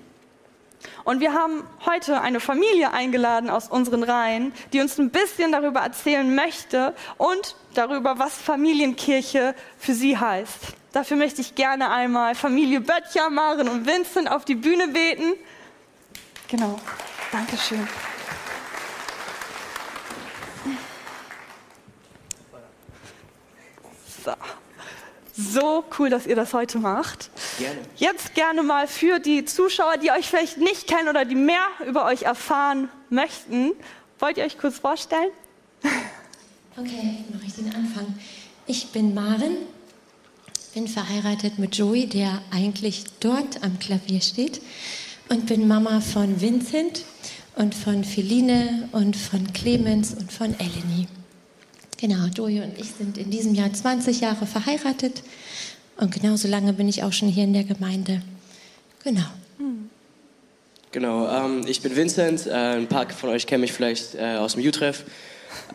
Und 1.04 1.20
wir 1.20 1.34
haben 1.34 1.64
heute 1.86 2.22
eine 2.22 2.40
Familie 2.40 2.92
eingeladen 2.92 3.50
aus 3.50 3.68
unseren 3.68 4.04
Reihen, 4.04 4.54
die 4.74 4.82
uns 4.82 4.98
ein 4.98 5.12
bisschen 5.12 5.52
darüber 5.52 5.82
erzählen 5.82 6.34
möchte 6.34 6.96
und 7.18 7.56
darüber, 7.74 8.18
was 8.20 8.36
Familienkirche 8.36 9.56
für 9.78 9.94
sie 9.94 10.18
heißt. 10.18 10.76
Dafür 10.92 11.18
möchte 11.18 11.42
ich 11.42 11.56
gerne 11.56 11.90
einmal 11.90 12.36
Familie 12.36 12.82
Böttcher, 12.82 13.30
Maren 13.30 13.70
und 13.70 13.86
Vincent 13.86 14.30
auf 14.30 14.46
die 14.46 14.56
Bühne 14.56 14.88
beten. 14.90 15.34
Genau. 16.48 16.80
Dankeschön. 17.32 17.88
So. 24.24 24.34
So 25.34 25.86
cool, 25.98 26.10
dass 26.10 26.28
ihr 26.28 26.36
das 26.36 26.54
heute 26.54 26.78
macht. 26.78 27.30
Gerne. 27.58 27.80
Jetzt 27.96 28.36
gerne 28.36 28.64
mal 28.64 28.88
für 28.88 29.20
die 29.20 29.46
Zuschauer, 29.46 29.98
die 29.98 30.12
euch 30.12 30.28
vielleicht 30.28 30.58
nicht 30.58 30.88
kennen 30.88 31.08
oder 31.08 31.24
die 31.26 31.36
mehr 31.36 31.66
über 31.88 32.06
euch 32.06 32.24
erfahren 32.24 32.90
möchten. 33.10 33.72
Wollt 34.20 34.38
ihr 34.38 34.44
euch 34.44 34.58
kurz 34.58 34.80
vorstellen? 34.80 35.32
Okay, 36.78 37.24
mache 37.34 37.46
ich 37.48 37.54
den 37.54 37.74
Anfang. 37.74 38.14
Ich 38.68 38.92
bin 38.92 39.14
Maren, 39.14 39.58
bin 40.74 40.88
verheiratet 40.88 41.60
mit 41.60 41.76
Joey, 41.76 42.08
der 42.08 42.42
eigentlich 42.52 43.06
dort 43.20 43.64
am 43.64 43.80
Klavier 43.80 44.22
steht 44.22 44.62
und 45.30 45.48
bin 45.48 45.68
Mama 45.68 46.02
von 46.02 46.40
Vincent 46.42 47.04
und 47.56 47.74
von 47.74 48.04
Feline 48.04 48.90
und 48.92 49.16
von 49.16 49.52
Clemens 49.54 50.14
und 50.14 50.32
von 50.32 50.54
Eleni. 50.60 51.08
Genau, 52.02 52.26
Joey 52.36 52.62
und 52.62 52.80
ich 52.80 52.90
sind 52.98 53.16
in 53.20 53.30
diesem 53.30 53.54
Jahr 53.54 53.72
20 53.72 54.22
Jahre 54.22 54.48
verheiratet 54.48 55.22
und 55.98 56.12
genauso 56.12 56.48
lange 56.48 56.74
bin 56.74 56.90
ich 56.90 57.04
auch 57.04 57.14
schon 57.14 57.28
hier 57.28 57.44
in 57.44 57.54
der 57.54 57.64
Gemeinde. 57.64 58.24
Genau. 59.04 59.22
Genau, 60.92 61.30
ähm, 61.30 61.62
ich 61.68 61.82
bin 61.82 61.96
Vincent. 61.96 62.48
Äh, 62.48 62.54
ein 62.54 62.88
paar 62.88 63.08
von 63.12 63.30
euch 63.30 63.46
kennen 63.46 63.62
mich 63.62 63.72
vielleicht 63.72 64.16
äh, 64.16 64.38
aus 64.38 64.56
dem 64.56 64.66
U-Treff. 64.66 65.04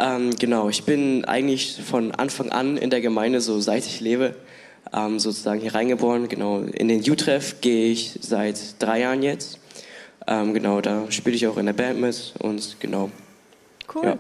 Ähm, 0.01 0.35
genau, 0.37 0.69
ich 0.69 0.83
bin 0.83 1.25
eigentlich 1.25 1.81
von 1.81 2.11
Anfang 2.11 2.51
an 2.51 2.77
in 2.77 2.91
der 2.91 3.01
Gemeinde, 3.01 3.41
so 3.41 3.61
seit 3.61 3.87
ich 3.87 4.01
lebe, 4.01 4.35
ähm, 4.93 5.21
sozusagen 5.21 5.61
hier 5.61 5.77
reingeboren. 5.77 6.29
Genau, 6.29 6.59
in 6.59 6.89
den 6.89 7.09
U-Treff 7.09 7.61
gehe 7.61 7.93
ich 7.93 8.19
seit 8.21 8.83
drei 8.83 9.03
Jahren 9.03 9.23
jetzt. 9.23 9.61
Ähm, 10.27 10.55
genau, 10.55 10.81
da 10.81 11.09
spiele 11.11 11.37
ich 11.37 11.47
auch 11.47 11.57
in 11.57 11.67
der 11.67 11.73
Band 11.73 12.01
mit 12.01 12.35
und 12.41 12.77
genau. 12.81 13.13
Cool. 13.95 14.05
Ja. 14.05 14.19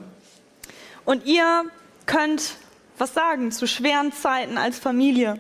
Und 1.04 1.26
ihr 1.26 1.64
könnt 2.06 2.56
was 2.98 3.14
sagen 3.14 3.52
zu 3.52 3.66
schweren 3.66 4.12
Zeiten 4.12 4.58
als 4.58 4.78
Familie. 4.78 5.38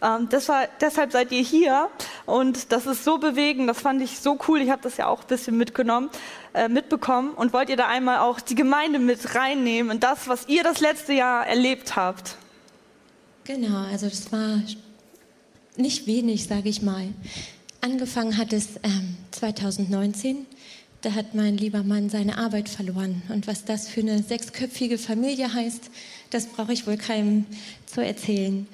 Ähm, 0.00 0.28
deshalb, 0.30 0.78
deshalb 0.78 1.10
seid 1.10 1.32
ihr 1.32 1.42
hier 1.42 1.88
und 2.24 2.70
das 2.70 2.86
ist 2.86 3.02
so 3.02 3.18
bewegend, 3.18 3.68
das 3.68 3.80
fand 3.80 4.00
ich 4.00 4.20
so 4.20 4.38
cool. 4.46 4.60
Ich 4.60 4.70
habe 4.70 4.82
das 4.82 4.96
ja 4.96 5.08
auch 5.08 5.22
ein 5.22 5.26
bisschen 5.26 5.56
mitgenommen, 5.56 6.10
äh, 6.54 6.68
mitbekommen 6.68 7.30
und 7.30 7.52
wollt 7.52 7.68
ihr 7.68 7.76
da 7.76 7.88
einmal 7.88 8.18
auch 8.18 8.40
die 8.40 8.54
Gemeinde 8.54 9.00
mit 9.00 9.34
reinnehmen 9.34 9.90
und 9.90 10.04
das, 10.04 10.28
was 10.28 10.46
ihr 10.48 10.62
das 10.62 10.80
letzte 10.80 11.14
Jahr 11.14 11.46
erlebt 11.46 11.96
habt. 11.96 12.36
Genau, 13.44 13.86
also 13.90 14.08
das 14.08 14.30
war 14.30 14.62
nicht 15.76 16.06
wenig, 16.06 16.46
sage 16.46 16.68
ich 16.68 16.82
mal. 16.82 17.08
Angefangen 17.80 18.36
hat 18.36 18.52
es 18.52 18.76
ähm, 18.82 19.16
2019 19.32 20.46
da 21.02 21.14
hat 21.14 21.34
mein 21.34 21.56
lieber 21.56 21.82
Mann 21.82 22.10
seine 22.10 22.38
Arbeit 22.38 22.68
verloren. 22.68 23.22
Und 23.28 23.46
was 23.46 23.64
das 23.64 23.88
für 23.88 24.00
eine 24.00 24.22
sechsköpfige 24.22 24.98
Familie 24.98 25.52
heißt, 25.52 25.90
das 26.30 26.46
brauche 26.46 26.72
ich 26.72 26.86
wohl 26.86 26.96
keinem 26.96 27.46
zu 27.86 28.04
erzählen. 28.04 28.66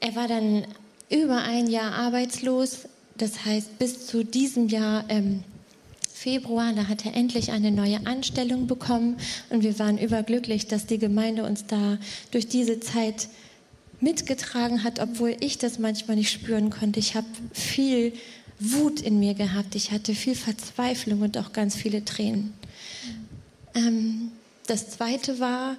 Er 0.00 0.14
war 0.14 0.28
dann 0.28 0.66
über 1.10 1.42
ein 1.42 1.68
Jahr 1.68 1.92
arbeitslos. 1.92 2.88
Das 3.16 3.44
heißt, 3.44 3.78
bis 3.78 4.06
zu 4.06 4.24
diesem 4.24 4.68
Jahr 4.68 5.04
ähm, 5.08 5.44
Februar, 6.12 6.72
da 6.72 6.88
hat 6.88 7.04
er 7.06 7.14
endlich 7.14 7.52
eine 7.52 7.70
neue 7.70 8.06
Anstellung 8.06 8.66
bekommen. 8.66 9.16
Und 9.50 9.62
wir 9.62 9.78
waren 9.78 9.98
überglücklich, 9.98 10.66
dass 10.66 10.86
die 10.86 10.98
Gemeinde 10.98 11.44
uns 11.44 11.66
da 11.66 11.98
durch 12.30 12.48
diese 12.48 12.80
Zeit 12.80 13.28
mitgetragen 14.00 14.84
hat, 14.84 15.00
obwohl 15.00 15.36
ich 15.40 15.58
das 15.58 15.78
manchmal 15.78 16.16
nicht 16.16 16.30
spüren 16.30 16.70
konnte. 16.70 17.00
Ich 17.00 17.14
habe 17.14 17.26
viel 17.52 18.12
Wut 18.70 19.00
in 19.00 19.18
mir 19.18 19.34
gehabt. 19.34 19.74
Ich 19.74 19.90
hatte 19.90 20.14
viel 20.14 20.34
Verzweiflung 20.34 21.22
und 21.22 21.38
auch 21.38 21.52
ganz 21.52 21.74
viele 21.74 22.04
Tränen. 22.04 22.54
Ähm, 23.74 24.30
das 24.66 24.90
Zweite 24.90 25.40
war, 25.40 25.76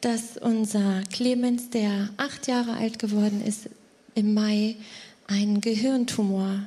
dass 0.00 0.36
unser 0.36 1.02
Clemens, 1.12 1.70
der 1.70 2.10
acht 2.16 2.46
Jahre 2.46 2.76
alt 2.76 2.98
geworden 2.98 3.42
ist, 3.44 3.68
im 4.14 4.34
Mai 4.34 4.76
einen 5.26 5.60
Gehirntumor 5.60 6.60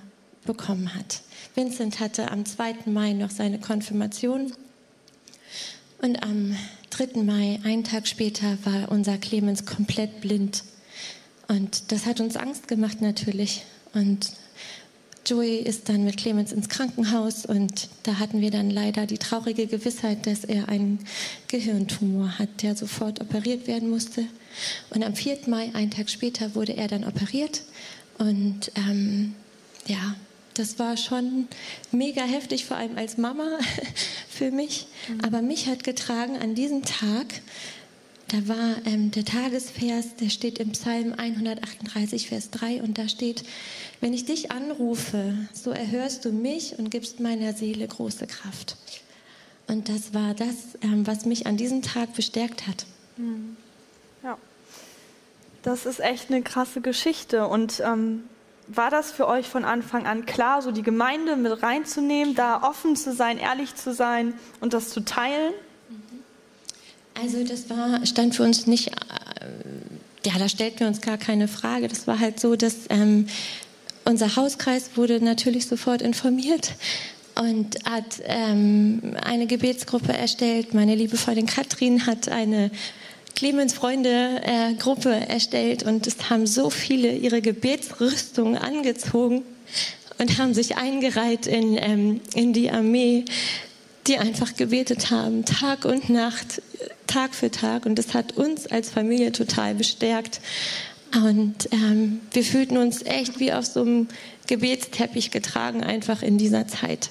bekommen 0.45 0.93
hat. 0.95 1.21
Vincent 1.55 1.99
hatte 1.99 2.31
am 2.31 2.45
2. 2.45 2.75
Mai 2.85 3.13
noch 3.13 3.29
seine 3.29 3.59
Konfirmation 3.59 4.53
und 6.01 6.23
am 6.23 6.55
3. 6.91 7.21
Mai, 7.23 7.59
einen 7.63 7.83
Tag 7.83 8.07
später, 8.07 8.57
war 8.63 8.91
unser 8.91 9.17
Clemens 9.17 9.65
komplett 9.65 10.21
blind. 10.21 10.63
Und 11.47 11.91
das 11.91 12.05
hat 12.05 12.19
uns 12.19 12.35
Angst 12.35 12.67
gemacht 12.67 13.01
natürlich. 13.01 13.63
Und 13.93 14.31
Joey 15.27 15.57
ist 15.57 15.89
dann 15.89 16.05
mit 16.05 16.15
Clemens 16.15 16.53
ins 16.53 16.69
Krankenhaus 16.69 17.45
und 17.45 17.89
da 18.03 18.17
hatten 18.17 18.39
wir 18.39 18.49
dann 18.49 18.69
leider 18.69 19.05
die 19.05 19.17
traurige 19.17 19.67
Gewissheit, 19.67 20.25
dass 20.25 20.45
er 20.45 20.69
einen 20.69 20.99
Gehirntumor 21.49 22.39
hat, 22.39 22.63
der 22.63 22.77
sofort 22.77 23.19
operiert 23.19 23.67
werden 23.67 23.89
musste. 23.89 24.23
Und 24.89 25.03
am 25.03 25.15
4. 25.15 25.39
Mai, 25.47 25.71
einen 25.73 25.91
Tag 25.91 26.09
später, 26.09 26.55
wurde 26.55 26.77
er 26.77 26.87
dann 26.87 27.03
operiert. 27.03 27.63
Und 28.17 28.71
ähm, 28.75 29.33
ja, 29.85 30.15
das 30.53 30.79
war 30.79 30.95
schon 30.95 31.49
mega 31.91 32.23
heftig, 32.23 32.63
vor 32.63 32.77
allem 32.77 32.97
als 32.97 33.17
Mama 33.17 33.59
für 34.29 34.51
mich. 34.51 34.87
Mhm. 35.09 35.21
Aber 35.25 35.41
mich 35.41 35.67
hat 35.67 35.83
getragen 35.83 36.37
an 36.37 36.55
diesem 36.55 36.83
Tag, 36.83 37.41
da 38.27 38.47
war 38.47 38.85
ähm, 38.85 39.11
der 39.11 39.23
Tagesvers, 39.23 40.15
der 40.15 40.29
steht 40.29 40.59
im 40.59 40.71
Psalm 40.71 41.13
138, 41.13 42.27
Vers 42.27 42.51
3 42.51 42.81
und 42.81 42.97
da 42.97 43.07
steht, 43.07 43.43
wenn 44.01 44.13
ich 44.13 44.25
dich 44.25 44.51
anrufe, 44.51 45.33
so 45.53 45.71
erhörst 45.71 46.25
du 46.25 46.31
mich 46.31 46.77
und 46.77 46.91
gibst 46.91 47.19
meiner 47.19 47.53
Seele 47.53 47.87
große 47.87 48.27
Kraft. 48.27 48.75
Und 49.67 49.89
das 49.89 50.13
war 50.13 50.33
das, 50.33 50.77
ähm, 50.81 51.07
was 51.07 51.25
mich 51.25 51.47
an 51.47 51.57
diesem 51.57 51.81
Tag 51.81 52.13
bestärkt 52.13 52.67
hat. 52.67 52.85
Hm. 53.15 53.55
Ja, 54.23 54.37
das 55.63 55.85
ist 55.85 55.99
echt 55.99 56.29
eine 56.29 56.41
krasse 56.41 56.81
Geschichte. 56.81 57.47
Und 57.47 57.81
ähm, 57.85 58.23
war 58.67 58.89
das 58.89 59.11
für 59.11 59.27
euch 59.27 59.47
von 59.47 59.65
Anfang 59.65 60.05
an 60.05 60.25
klar, 60.25 60.61
so 60.61 60.71
die 60.71 60.83
Gemeinde 60.83 61.35
mit 61.37 61.63
reinzunehmen, 61.63 62.35
da 62.35 62.63
offen 62.63 62.95
zu 62.95 63.13
sein, 63.13 63.37
ehrlich 63.37 63.75
zu 63.75 63.93
sein 63.93 64.33
und 64.59 64.73
das 64.73 64.89
zu 64.89 65.01
teilen? 65.01 65.53
Also 67.21 67.43
das 67.43 67.69
war, 67.69 68.05
stand 68.05 68.35
für 68.35 68.43
uns 68.43 68.67
nicht, 68.67 68.89
äh, 68.89 68.91
ja, 70.25 70.37
da 70.37 70.47
stellten 70.49 70.81
wir 70.81 70.87
uns 70.87 71.01
gar 71.01 71.17
keine 71.17 71.47
Frage. 71.47 71.87
Das 71.87 72.05
war 72.07 72.19
halt 72.19 72.39
so, 72.39 72.55
dass 72.55 72.75
ähm, 72.89 73.27
unser 74.05 74.35
Hauskreis 74.35 74.91
wurde 74.95 75.23
natürlich 75.23 75.67
sofort 75.67 76.01
informiert 76.01 76.73
und 77.35 77.77
hat 77.85 78.21
ähm, 78.25 79.15
eine 79.23 79.47
Gebetsgruppe 79.47 80.13
erstellt. 80.13 80.73
Meine 80.73 80.95
liebe 80.95 81.17
Freundin 81.17 81.45
Katrin 81.45 82.05
hat 82.05 82.29
eine 82.29 82.71
Clemens 83.35 83.73
Freunde 83.73 84.41
äh, 84.43 84.73
Gruppe 84.75 85.11
erstellt 85.11 85.83
und 85.83 86.07
es 86.07 86.29
haben 86.29 86.47
so 86.47 86.69
viele 86.69 87.15
ihre 87.15 87.41
Gebetsrüstung 87.41 88.57
angezogen 88.57 89.43
und 90.17 90.37
haben 90.39 90.53
sich 90.53 90.77
eingereiht 90.77 91.45
in, 91.45 91.77
ähm, 91.77 92.21
in 92.33 92.53
die 92.53 92.71
Armee, 92.71 93.25
die 94.07 94.17
einfach 94.17 94.55
gebetet 94.55 95.11
haben, 95.11 95.45
Tag 95.45 95.85
und 95.85 96.09
Nacht, 96.09 96.61
Tag 97.07 97.35
für 97.35 97.51
Tag. 97.51 97.85
Und 97.85 97.95
das 97.95 98.13
hat 98.13 98.37
uns 98.37 98.67
als 98.67 98.89
Familie 98.89 99.31
total 99.31 99.75
bestärkt. 99.75 100.41
Und 101.13 101.69
ähm, 101.71 102.19
wir 102.31 102.43
fühlten 102.43 102.77
uns 102.77 103.01
echt 103.03 103.39
wie 103.39 103.53
auf 103.53 103.65
so 103.65 103.81
einem 103.81 104.07
Gebetsteppich 104.47 105.31
getragen, 105.31 105.83
einfach 105.83 106.21
in 106.21 106.37
dieser 106.37 106.67
Zeit. 106.67 107.09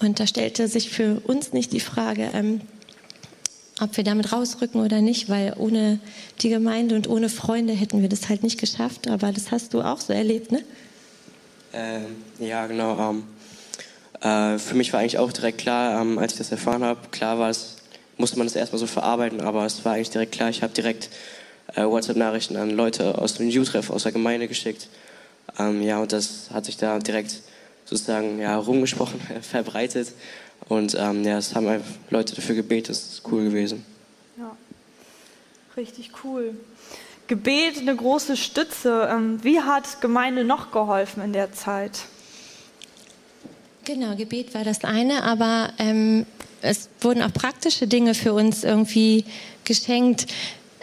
Und 0.00 0.20
da 0.20 0.26
stellte 0.26 0.68
sich 0.68 0.90
für 0.90 1.20
uns 1.20 1.52
nicht 1.52 1.72
die 1.72 1.80
Frage, 1.80 2.30
ähm, 2.34 2.60
ob 3.80 3.96
wir 3.96 4.04
damit 4.04 4.32
rausrücken 4.32 4.80
oder 4.80 5.00
nicht, 5.00 5.28
weil 5.28 5.54
ohne 5.56 6.00
die 6.40 6.48
Gemeinde 6.48 6.94
und 6.96 7.08
ohne 7.08 7.28
Freunde 7.28 7.72
hätten 7.72 8.02
wir 8.02 8.08
das 8.08 8.28
halt 8.28 8.42
nicht 8.42 8.58
geschafft. 8.58 9.08
Aber 9.08 9.32
das 9.32 9.50
hast 9.50 9.72
du 9.74 9.82
auch 9.82 10.00
so 10.00 10.12
erlebt, 10.12 10.52
ne? 10.52 10.62
Ähm, 11.72 12.04
ja, 12.38 12.66
genau. 12.66 13.10
Ähm, 13.10 13.24
äh, 14.20 14.58
für 14.58 14.74
mich 14.74 14.92
war 14.92 15.00
eigentlich 15.00 15.18
auch 15.18 15.32
direkt 15.32 15.58
klar, 15.58 16.00
ähm, 16.00 16.18
als 16.18 16.32
ich 16.32 16.38
das 16.38 16.50
erfahren 16.50 16.84
habe, 16.84 17.08
klar 17.10 17.38
war 17.38 17.50
es, 17.50 17.76
musste 18.16 18.38
man 18.38 18.46
das 18.46 18.56
erstmal 18.56 18.78
so 18.78 18.86
verarbeiten, 18.86 19.40
aber 19.40 19.64
es 19.64 19.84
war 19.84 19.94
eigentlich 19.94 20.10
direkt 20.10 20.32
klar, 20.32 20.48
ich 20.50 20.62
habe 20.62 20.72
direkt 20.72 21.10
äh, 21.74 21.84
WhatsApp-Nachrichten 21.84 22.56
an 22.56 22.70
Leute 22.70 23.18
aus 23.18 23.34
dem 23.34 23.48
U-Treff, 23.48 23.90
aus 23.90 24.02
der 24.02 24.12
Gemeinde 24.12 24.48
geschickt. 24.48 24.88
Ähm, 25.58 25.82
ja, 25.82 25.98
und 26.00 26.12
das 26.12 26.50
hat 26.52 26.64
sich 26.64 26.76
da 26.76 26.98
direkt 26.98 27.42
sozusagen 27.84 28.38
ja, 28.38 28.56
rumgesprochen, 28.56 29.20
verbreitet. 29.42 30.12
Und 30.68 30.96
ähm, 30.98 31.24
ja, 31.24 31.38
es 31.38 31.54
haben 31.54 31.82
Leute 32.10 32.34
dafür 32.34 32.54
gebetet, 32.54 32.90
das 32.90 33.12
ist 33.12 33.22
cool 33.30 33.44
gewesen. 33.44 33.84
Ja, 34.36 34.56
richtig 35.76 36.10
cool. 36.24 36.54
Gebet 37.28 37.78
eine 37.78 37.94
große 37.94 38.36
Stütze. 38.36 39.08
Ähm, 39.10 39.42
wie 39.44 39.60
hat 39.60 40.00
Gemeinde 40.00 40.44
noch 40.44 40.72
geholfen 40.72 41.22
in 41.22 41.32
der 41.32 41.52
Zeit? 41.52 42.00
Genau, 43.88 44.14
Gebet 44.16 44.52
war 44.52 44.64
das 44.64 44.84
eine, 44.84 45.22
aber 45.22 45.72
ähm, 45.78 46.26
es 46.60 46.90
wurden 47.00 47.22
auch 47.22 47.32
praktische 47.32 47.86
Dinge 47.86 48.12
für 48.12 48.34
uns 48.34 48.62
irgendwie 48.62 49.24
geschenkt. 49.64 50.26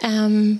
Ähm, 0.02 0.58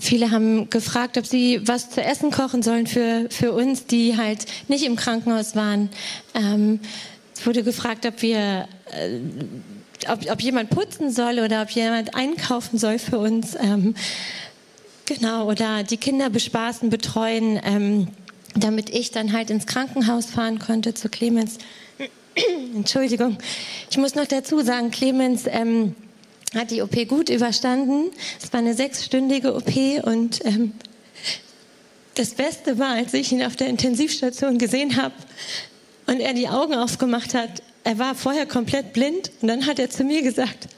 Viele 0.00 0.30
haben 0.30 0.70
gefragt, 0.70 1.18
ob 1.18 1.26
sie 1.26 1.60
was 1.66 1.90
zu 1.90 2.02
essen 2.02 2.30
kochen 2.30 2.62
sollen 2.62 2.86
für, 2.86 3.26
für 3.28 3.52
uns, 3.52 3.84
die 3.84 4.16
halt 4.16 4.46
nicht 4.68 4.84
im 4.84 4.96
Krankenhaus 4.96 5.56
waren. 5.56 5.90
Ähm, 6.34 6.80
ich 7.36 7.46
wurde 7.46 7.62
gefragt, 7.62 8.06
ob 8.06 8.22
wir, 8.22 8.66
äh, 8.90 9.20
ob, 10.08 10.30
ob, 10.30 10.40
jemand 10.40 10.70
putzen 10.70 11.10
soll 11.10 11.38
oder 11.38 11.60
ob 11.60 11.70
jemand 11.70 12.14
einkaufen 12.14 12.78
soll 12.78 12.98
für 12.98 13.18
uns. 13.18 13.56
Ähm, 13.60 13.94
genau, 15.04 15.50
oder 15.50 15.82
die 15.82 15.98
Kinder 15.98 16.30
bespaßen, 16.30 16.88
betreuen, 16.88 17.60
ähm, 17.62 18.08
damit 18.54 18.90
ich 18.90 19.10
dann 19.10 19.32
halt 19.32 19.50
ins 19.50 19.66
Krankenhaus 19.66 20.26
fahren 20.26 20.58
konnte 20.58 20.94
zu 20.94 21.08
Clemens. 21.08 21.58
Entschuldigung. 22.74 23.38
Ich 23.90 23.96
muss 23.98 24.14
noch 24.14 24.26
dazu 24.26 24.60
sagen, 24.60 24.90
Clemens 24.90 25.44
ähm, 25.46 25.94
hat 26.54 26.70
die 26.70 26.82
OP 26.82 27.08
gut 27.08 27.28
überstanden. 27.28 28.10
Es 28.42 28.52
war 28.52 28.60
eine 28.60 28.74
sechsstündige 28.74 29.54
OP 29.54 29.74
und 30.04 30.44
ähm, 30.44 30.72
das 32.14 32.30
Beste 32.30 32.78
war, 32.78 32.94
als 32.94 33.12
ich 33.14 33.32
ihn 33.32 33.42
auf 33.42 33.56
der 33.56 33.68
Intensivstation 33.68 34.58
gesehen 34.58 34.96
habe 34.96 35.14
und 36.06 36.20
er 36.20 36.32
die 36.32 36.48
Augen 36.48 36.74
aufgemacht 36.74 37.34
hat. 37.34 37.62
Er 37.82 37.98
war 37.98 38.14
vorher 38.14 38.46
komplett 38.46 38.92
blind 38.92 39.30
und 39.42 39.48
dann 39.48 39.66
hat 39.66 39.78
er 39.78 39.90
zu 39.90 40.04
mir 40.04 40.22
gesagt, 40.22 40.68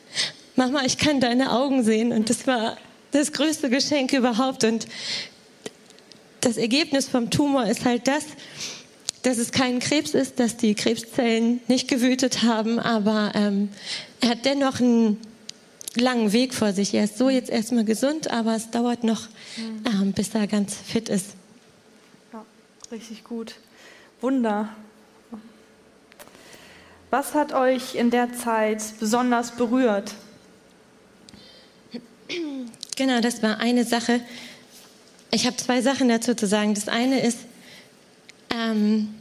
Mama, 0.56 0.82
ich 0.86 0.96
kann 0.96 1.20
deine 1.20 1.52
Augen 1.52 1.84
sehen. 1.84 2.12
Und 2.12 2.30
das 2.30 2.46
war 2.46 2.78
das 3.12 3.32
größte 3.32 3.68
Geschenk 3.68 4.12
überhaupt. 4.14 4.64
Und 4.64 4.86
das 6.46 6.58
Ergebnis 6.58 7.08
vom 7.08 7.28
Tumor 7.28 7.66
ist 7.66 7.84
halt 7.84 8.06
das, 8.06 8.24
dass 9.22 9.38
es 9.38 9.50
kein 9.50 9.80
Krebs 9.80 10.14
ist, 10.14 10.38
dass 10.38 10.56
die 10.56 10.76
Krebszellen 10.76 11.60
nicht 11.66 11.88
gewütet 11.88 12.44
haben, 12.44 12.78
aber 12.78 13.32
ähm, 13.34 13.70
er 14.20 14.30
hat 14.30 14.44
dennoch 14.44 14.78
einen 14.78 15.20
langen 15.96 16.32
Weg 16.32 16.54
vor 16.54 16.72
sich. 16.72 16.94
Er 16.94 17.04
ist 17.04 17.18
so 17.18 17.30
jetzt 17.30 17.50
erstmal 17.50 17.84
gesund, 17.84 18.30
aber 18.30 18.54
es 18.54 18.70
dauert 18.70 19.02
noch, 19.02 19.22
mhm. 19.56 19.84
ähm, 19.86 20.12
bis 20.12 20.32
er 20.36 20.46
ganz 20.46 20.76
fit 20.76 21.08
ist. 21.08 21.30
Ja, 22.32 22.44
richtig 22.92 23.24
gut. 23.24 23.56
Wunder. 24.20 24.68
Was 27.10 27.34
hat 27.34 27.52
euch 27.54 27.96
in 27.96 28.10
der 28.10 28.32
Zeit 28.34 28.84
besonders 29.00 29.50
berührt? 29.56 30.14
Genau, 32.96 33.20
das 33.20 33.42
war 33.42 33.58
eine 33.58 33.84
Sache. 33.84 34.20
Ich 35.30 35.46
habe 35.46 35.56
zwei 35.56 35.82
Sachen 35.82 36.08
dazu 36.08 36.34
zu 36.34 36.46
sagen. 36.46 36.74
Das 36.74 36.88
eine 36.88 37.20
ist, 37.20 37.38
ähm, 38.50 39.14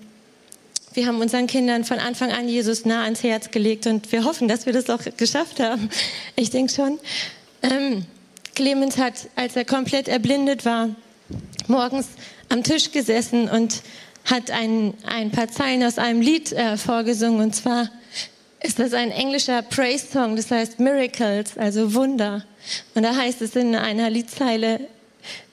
wir 0.94 1.08
haben 1.08 1.20
unseren 1.20 1.48
Kindern 1.48 1.84
von 1.84 2.00
Anfang 2.00 2.32
an 2.32 2.48
Jesus 2.48 2.86
nah 2.86 3.04
ans 3.04 3.24
Herz 3.24 3.52
gelegt 3.52 3.86
und 3.88 4.12
wir 4.12 4.24
hoffen, 4.24 4.48
dass 4.48 4.66
wir 4.66 4.74
das 4.74 4.90
auch 4.90 5.02
geschafft 5.18 5.60
haben. 5.60 5.90
Ich 6.36 6.52
denke 6.52 6.72
schon. 6.72 7.00
Ähm, 7.62 8.06
Clemens 8.54 8.98
hat, 8.98 9.14
als 9.36 9.56
er 9.56 9.66
komplett 9.66 10.08
erblindet 10.08 10.64
war, 10.64 10.90
morgens 11.68 12.08
am 12.50 12.64
Tisch 12.64 12.92
gesessen 12.92 13.50
und 13.50 13.82
hat 14.24 14.52
ein, 14.52 14.94
ein 15.06 15.32
paar 15.32 15.50
Zeilen 15.50 15.84
aus 15.84 15.98
einem 15.98 16.22
Lied 16.22 16.54
äh, 16.54 16.78
vorgesungen. 16.78 17.42
Und 17.42 17.56
zwar 17.56 17.90
ist 18.64 18.80
das 18.80 18.94
ein 18.94 19.12
englischer 19.12 19.62
Praise-Song, 19.62 20.36
das 20.36 20.50
heißt 20.50 20.80
Miracles, 20.80 21.58
also 21.58 21.94
Wunder. 21.94 22.46
Und 22.94 23.04
da 23.04 23.16
heißt 23.16 23.42
es 23.42 23.56
in 23.56 23.76
einer 23.76 24.10
Liedzeile, 24.10 24.80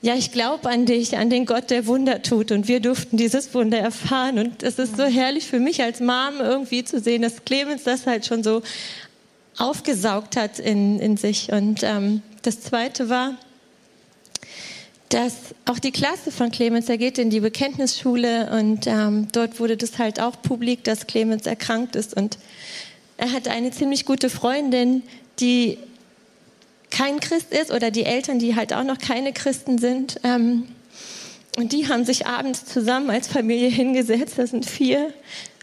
ja, 0.01 0.15
ich 0.15 0.33
glaube 0.33 0.69
an 0.69 0.87
dich, 0.87 1.17
an 1.17 1.31
den 1.31 1.47
Gott, 1.47 1.71
der 1.71 1.87
Wunder 1.87 2.23
tut. 2.23 2.53
Und 2.53 2.69
wir 2.69 2.81
durften 2.81 3.17
dieses 3.17 3.53
Wunder 3.55 3.79
erfahren. 3.79 4.39
Und 4.39 4.63
es 4.63 4.79
ist 4.79 4.97
so 4.97 5.05
herrlich 5.05 5.47
für 5.47 5.61
mich 5.61 5.83
als 5.83 6.01
Mom 6.01 6.41
irgendwie 6.41 6.85
zu 6.85 7.01
sehen, 7.01 7.23
dass 7.23 7.45
Clemens 7.45 7.85
das 7.85 8.07
halt 8.07 8.27
schon 8.27 8.43
so 8.43 8.63
aufgesaugt 9.59 10.37
hat 10.37 10.59
in, 10.59 10.99
in 10.99 11.17
sich. 11.17 11.53
Und 11.53 11.83
ähm, 11.83 12.23
das 12.43 12.61
Zweite 12.61 13.09
war, 13.09 13.37
dass 15.09 15.35
auch 15.67 15.79
die 15.79 15.93
Klasse 15.93 16.33
von 16.33 16.51
Clemens, 16.51 16.89
er 16.89 16.97
geht 16.97 17.19
in 17.19 17.29
die 17.29 17.41
Bekenntnisschule 17.41 18.51
und 18.51 18.87
ähm, 18.87 19.29
dort 19.33 19.61
wurde 19.61 19.77
das 19.77 19.99
halt 19.99 20.21
auch 20.21 20.41
publik, 20.41 20.85
dass 20.85 21.07
Clemens 21.07 21.47
erkrankt 21.47 21.97
ist. 21.97 22.17
Und 22.17 22.39
er 23.19 23.33
hat 23.33 23.47
eine 23.47 23.71
ziemlich 23.73 24.07
gute 24.07 24.31
Freundin, 24.31 25.03
die 25.39 25.77
kein 26.92 27.20
Christ 27.20 27.52
ist 27.52 27.72
oder 27.72 27.90
die 27.90 28.05
Eltern, 28.05 28.38
die 28.38 28.55
halt 28.55 28.72
auch 28.72 28.85
noch 28.85 28.98
keine 28.98 29.33
Christen 29.33 29.78
sind. 29.78 30.20
Ähm, 30.22 30.68
und 31.57 31.72
die 31.72 31.88
haben 31.88 32.05
sich 32.05 32.26
abends 32.26 32.64
zusammen 32.64 33.11
als 33.11 33.28
Familie 33.28 33.68
hingesetzt, 33.68 34.38
das 34.38 34.50
sind 34.50 34.64
vier, 34.64 35.12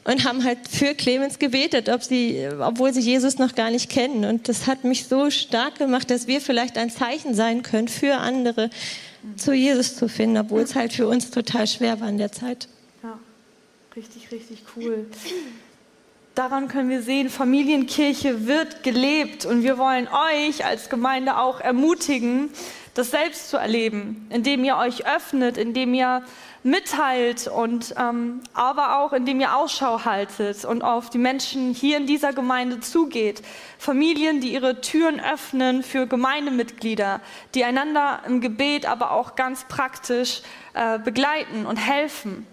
und 0.04 0.24
haben 0.24 0.44
halt 0.44 0.60
für 0.70 0.94
Clemens 0.94 1.40
gebetet, 1.40 1.90
ob 1.90 2.04
sie, 2.04 2.48
obwohl 2.60 2.94
sie 2.94 3.02
Jesus 3.02 3.38
noch 3.38 3.56
gar 3.56 3.70
nicht 3.70 3.90
kennen. 3.90 4.26
Und 4.26 4.48
das 4.50 4.68
hat 4.68 4.84
mich 4.84 5.08
so 5.08 5.30
stark 5.30 5.78
gemacht, 5.78 6.10
dass 6.10 6.28
wir 6.28 6.42
vielleicht 6.42 6.78
ein 6.78 6.90
Zeichen 6.90 7.34
sein 7.34 7.64
können 7.64 7.88
für 7.88 8.16
andere, 8.16 8.70
zu 9.36 9.54
Jesus 9.54 9.96
zu 9.96 10.08
finden, 10.08 10.38
obwohl 10.38 10.62
es 10.62 10.76
halt 10.76 10.94
für 10.94 11.08
uns 11.08 11.32
total 11.32 11.68
schwer 11.68 12.00
war 12.00 12.10
in 12.10 12.18
der 12.18 12.32
Zeit. 12.32 12.68
Ja, 13.04 13.20
richtig, 13.96 14.32
richtig 14.32 14.64
cool 14.76 15.06
daran 16.40 16.70
können 16.70 16.90
wir 16.90 17.02
sehen, 17.02 17.30
Familienkirche 17.30 18.48
wird 18.48 18.82
gelebt 18.82 19.46
und 19.46 19.62
wir 19.62 19.78
wollen 19.78 20.08
euch 20.08 20.66
als 20.66 20.90
Gemeinde 20.90 21.38
auch 21.38 21.60
ermutigen, 21.60 22.50
das 22.94 23.12
selbst 23.12 23.50
zu 23.50 23.58
erleben, 23.58 24.26
indem 24.30 24.64
ihr 24.64 24.78
euch 24.78 25.06
öffnet, 25.06 25.58
indem 25.58 25.94
ihr 25.94 26.24
mitteilt 26.64 27.50
und 27.50 27.94
ähm, 27.98 28.40
aber 28.54 29.00
auch 29.00 29.12
indem 29.12 29.42
ihr 29.42 29.54
Ausschau 29.54 30.06
haltet 30.06 30.64
und 30.64 30.82
auf 30.82 31.10
die 31.10 31.18
Menschen 31.18 31.74
hier 31.74 31.98
in 31.98 32.06
dieser 32.06 32.32
Gemeinde 32.32 32.80
zugeht. 32.80 33.42
Familien, 33.78 34.40
die 34.40 34.54
ihre 34.54 34.80
Türen 34.80 35.20
öffnen 35.20 35.84
für 35.84 36.08
Gemeindemitglieder, 36.08 37.20
die 37.54 37.66
einander 37.66 38.22
im 38.26 38.40
Gebet, 38.40 38.86
aber 38.86 39.12
auch 39.12 39.36
ganz 39.36 39.66
praktisch 39.66 40.42
äh, 40.74 41.00
begleiten 41.00 41.66
und 41.66 41.76
helfen. 41.76 42.48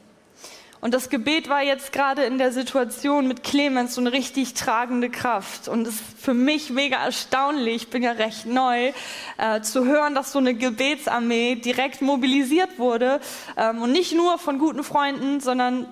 Und 0.81 0.93
das 0.93 1.09
Gebet 1.09 1.49
war 1.49 1.63
jetzt 1.63 1.93
gerade 1.93 2.25
in 2.25 2.39
der 2.39 2.53
Situation 2.53 3.27
mit 3.27 3.43
Clemens 3.43 3.95
so 3.95 4.01
eine 4.01 4.13
richtig 4.13 4.55
tragende 4.55 5.11
Kraft. 5.11 5.69
Und 5.69 5.87
es 5.87 5.95
ist 5.95 6.05
für 6.19 6.35
mich 6.35 6.71
mega 6.71 7.03
erstaunlich, 7.03 7.77
ich 7.77 7.89
bin 7.89 8.03
ja 8.03 8.13
recht 8.13 8.47
neu, 8.47 8.93
äh, 9.39 9.61
zu 9.63 9.85
hören, 9.85 10.15
dass 10.15 10.33
so 10.33 10.39
eine 10.39 10.55
Gebetsarmee 10.55 11.57
direkt 11.57 12.03
mobilisiert 12.03 12.79
wurde 12.79 13.21
ähm, 13.57 13.83
und 13.83 13.93
nicht 13.93 14.15
nur 14.15 14.39
von 14.39 14.59
guten 14.59 14.85
Freunden, 14.85 15.41
sondern 15.41 15.87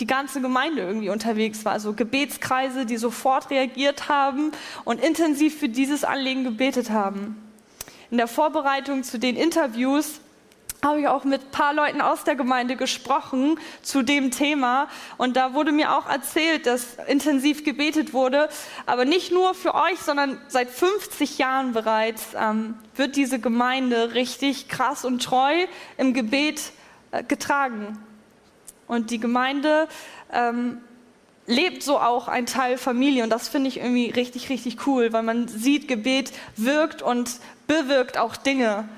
die 0.00 0.06
ganze 0.06 0.40
Gemeinde 0.40 0.82
irgendwie 0.82 1.10
unterwegs 1.10 1.64
war. 1.64 1.72
Also 1.72 1.92
Gebetskreise, 1.92 2.86
die 2.86 2.96
sofort 2.96 3.50
reagiert 3.50 4.08
haben 4.08 4.52
und 4.84 5.04
intensiv 5.04 5.58
für 5.58 5.68
dieses 5.68 6.04
Anliegen 6.04 6.44
gebetet 6.44 6.90
haben. 6.90 7.36
In 8.10 8.16
der 8.16 8.26
Vorbereitung 8.26 9.04
zu 9.04 9.18
den 9.18 9.36
Interviews 9.36 10.20
habe 10.82 11.00
ich 11.00 11.08
auch 11.08 11.24
mit 11.24 11.42
ein 11.42 11.50
paar 11.50 11.74
Leuten 11.74 12.00
aus 12.00 12.24
der 12.24 12.36
Gemeinde 12.36 12.76
gesprochen 12.76 13.58
zu 13.82 14.02
dem 14.02 14.30
Thema. 14.30 14.88
Und 15.18 15.36
da 15.36 15.52
wurde 15.52 15.72
mir 15.72 15.96
auch 15.96 16.08
erzählt, 16.08 16.66
dass 16.66 16.96
intensiv 17.06 17.64
gebetet 17.64 18.12
wurde. 18.12 18.48
Aber 18.86 19.04
nicht 19.04 19.30
nur 19.32 19.54
für 19.54 19.74
euch, 19.74 19.98
sondern 19.98 20.40
seit 20.48 20.70
50 20.70 21.38
Jahren 21.38 21.72
bereits 21.72 22.28
ähm, 22.34 22.74
wird 22.96 23.16
diese 23.16 23.38
Gemeinde 23.38 24.14
richtig 24.14 24.68
krass 24.68 25.04
und 25.04 25.22
treu 25.22 25.66
im 25.98 26.14
Gebet 26.14 26.72
äh, 27.10 27.22
getragen. 27.22 27.98
Und 28.86 29.10
die 29.10 29.20
Gemeinde 29.20 29.86
ähm, 30.32 30.78
lebt 31.46 31.82
so 31.82 31.98
auch 31.98 32.26
ein 32.28 32.46
Teil 32.46 32.78
Familie. 32.78 33.22
Und 33.24 33.30
das 33.30 33.48
finde 33.48 33.68
ich 33.68 33.78
irgendwie 33.78 34.10
richtig, 34.10 34.48
richtig 34.48 34.86
cool, 34.86 35.12
weil 35.12 35.22
man 35.22 35.46
sieht, 35.46 35.88
Gebet 35.88 36.32
wirkt 36.56 37.02
und 37.02 37.30
bewirkt 37.66 38.16
auch 38.16 38.36
Dinge 38.36 38.88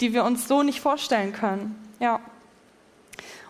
die 0.00 0.12
wir 0.14 0.24
uns 0.24 0.48
so 0.48 0.62
nicht 0.62 0.80
vorstellen 0.80 1.32
können. 1.32 1.76
Ja. 1.98 2.20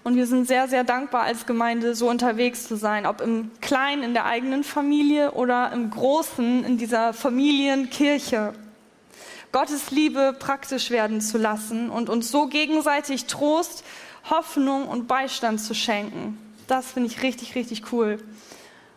Und 0.03 0.17
wir 0.17 0.27
sind 0.27 0.47
sehr, 0.49 0.67
sehr 0.67 0.83
dankbar 0.83 1.23
als 1.23 1.47
Gemeinde, 1.47 1.95
so 1.95 2.09
unterwegs 2.09 2.67
zu 2.67 2.77
sein, 2.77 3.07
ob 3.07 3.21
im 3.21 3.51
Kleinen 3.61 4.03
in 4.03 4.15
der 4.15 4.25
eigenen 4.25 4.65
Familie 4.65 5.33
oder 5.33 5.73
im 5.73 5.91
Großen 5.91 6.65
in 6.65 6.79
dieser 6.79 7.13
Familienkirche. 7.13 8.55
Gottes 9.53 9.91
Liebe 9.91 10.35
praktisch 10.39 10.91
werden 10.91 11.21
zu 11.21 11.37
lassen 11.37 11.91
und 11.91 12.09
uns 12.09 12.31
so 12.31 12.47
gegenseitig 12.47 13.27
Trost, 13.27 13.85
Hoffnung 14.31 14.89
und 14.89 15.07
Beistand 15.07 15.61
zu 15.61 15.75
schenken. 15.75 16.39
Das 16.67 16.93
finde 16.93 17.09
ich 17.09 17.23
richtig, 17.23 17.55
richtig 17.55 17.93
cool. 17.93 18.23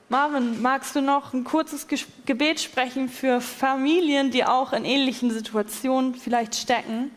Marvin, 0.09 0.61
magst 0.61 0.95
du 0.95 1.01
noch 1.01 1.33
ein 1.33 1.43
kurzes 1.43 1.87
Gebet 2.25 2.59
sprechen 2.59 3.09
für 3.09 3.41
Familien, 3.41 4.29
die 4.29 4.45
auch 4.45 4.71
in 4.71 4.85
ähnlichen 4.85 5.31
Situationen 5.31 6.13
vielleicht 6.13 6.55
stecken? 6.55 7.09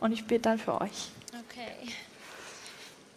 Und 0.00 0.12
ich 0.12 0.24
bete 0.24 0.42
dann 0.42 0.58
für 0.58 0.80
euch. 0.80 1.08
Okay. 1.28 1.92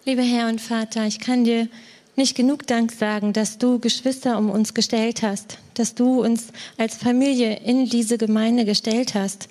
Lieber 0.06 0.22
Herr 0.22 0.50
und 0.50 0.60
Vater, 0.60 1.06
ich 1.06 1.20
kann 1.20 1.44
dir 1.44 1.68
nicht 2.16 2.36
genug 2.36 2.68
Dank 2.68 2.92
sagen, 2.92 3.34
dass 3.34 3.58
du 3.58 3.80
Geschwister 3.80 4.38
um 4.38 4.50
uns 4.50 4.74
gestellt 4.74 5.24
hast, 5.24 5.58
dass 5.74 5.96
du 5.96 6.22
uns 6.24 6.48
als 6.78 6.96
Familie 6.96 7.58
in 7.58 7.88
diese 7.88 8.18
Gemeinde 8.18 8.66
gestellt 8.66 9.16
hast 9.16 9.50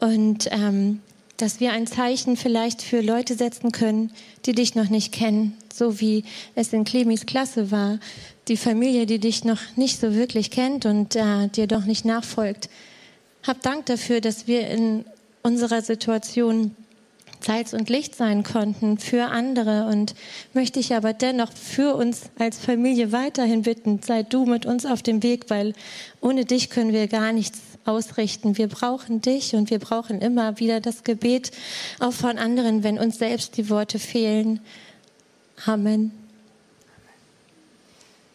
und 0.00 0.48
ähm, 0.50 1.00
dass 1.36 1.60
wir 1.60 1.72
ein 1.72 1.86
Zeichen 1.86 2.36
vielleicht 2.36 2.82
für 2.82 3.00
Leute 3.00 3.34
setzen 3.34 3.72
können, 3.72 4.10
die 4.46 4.52
dich 4.52 4.74
noch 4.74 4.88
nicht 4.88 5.12
kennen, 5.12 5.56
so 5.72 6.00
wie 6.00 6.24
es 6.54 6.72
in 6.72 6.84
Clemis 6.84 7.26
Klasse 7.26 7.70
war, 7.70 7.98
die 8.48 8.56
Familie, 8.56 9.06
die 9.06 9.18
dich 9.18 9.44
noch 9.44 9.60
nicht 9.76 10.00
so 10.00 10.14
wirklich 10.14 10.50
kennt 10.50 10.86
und 10.86 11.16
äh, 11.16 11.48
dir 11.48 11.66
doch 11.66 11.84
nicht 11.84 12.04
nachfolgt. 12.04 12.68
Hab 13.42 13.60
Dank 13.62 13.86
dafür, 13.86 14.20
dass 14.20 14.46
wir 14.46 14.68
in 14.68 15.04
unserer 15.46 15.80
Situation 15.80 16.74
Salz 17.40 17.72
und 17.72 17.88
Licht 17.88 18.16
sein 18.16 18.42
konnten 18.42 18.98
für 18.98 19.26
andere. 19.26 19.86
Und 19.86 20.14
möchte 20.52 20.80
ich 20.80 20.94
aber 20.94 21.12
dennoch 21.12 21.52
für 21.52 21.94
uns 21.94 22.22
als 22.38 22.58
Familie 22.58 23.12
weiterhin 23.12 23.62
bitten, 23.62 24.00
sei 24.02 24.24
du 24.24 24.44
mit 24.46 24.66
uns 24.66 24.84
auf 24.84 25.02
dem 25.02 25.22
Weg, 25.22 25.48
weil 25.48 25.74
ohne 26.20 26.44
dich 26.44 26.70
können 26.70 26.92
wir 26.92 27.06
gar 27.06 27.32
nichts 27.32 27.60
ausrichten. 27.84 28.58
Wir 28.58 28.66
brauchen 28.66 29.20
dich 29.20 29.54
und 29.54 29.70
wir 29.70 29.78
brauchen 29.78 30.20
immer 30.20 30.58
wieder 30.58 30.80
das 30.80 31.04
Gebet 31.04 31.52
auch 32.00 32.12
von 32.12 32.38
anderen, 32.38 32.82
wenn 32.82 32.98
uns 32.98 33.18
selbst 33.18 33.56
die 33.56 33.70
Worte 33.70 34.00
fehlen. 34.00 34.60
Amen. 35.64 36.25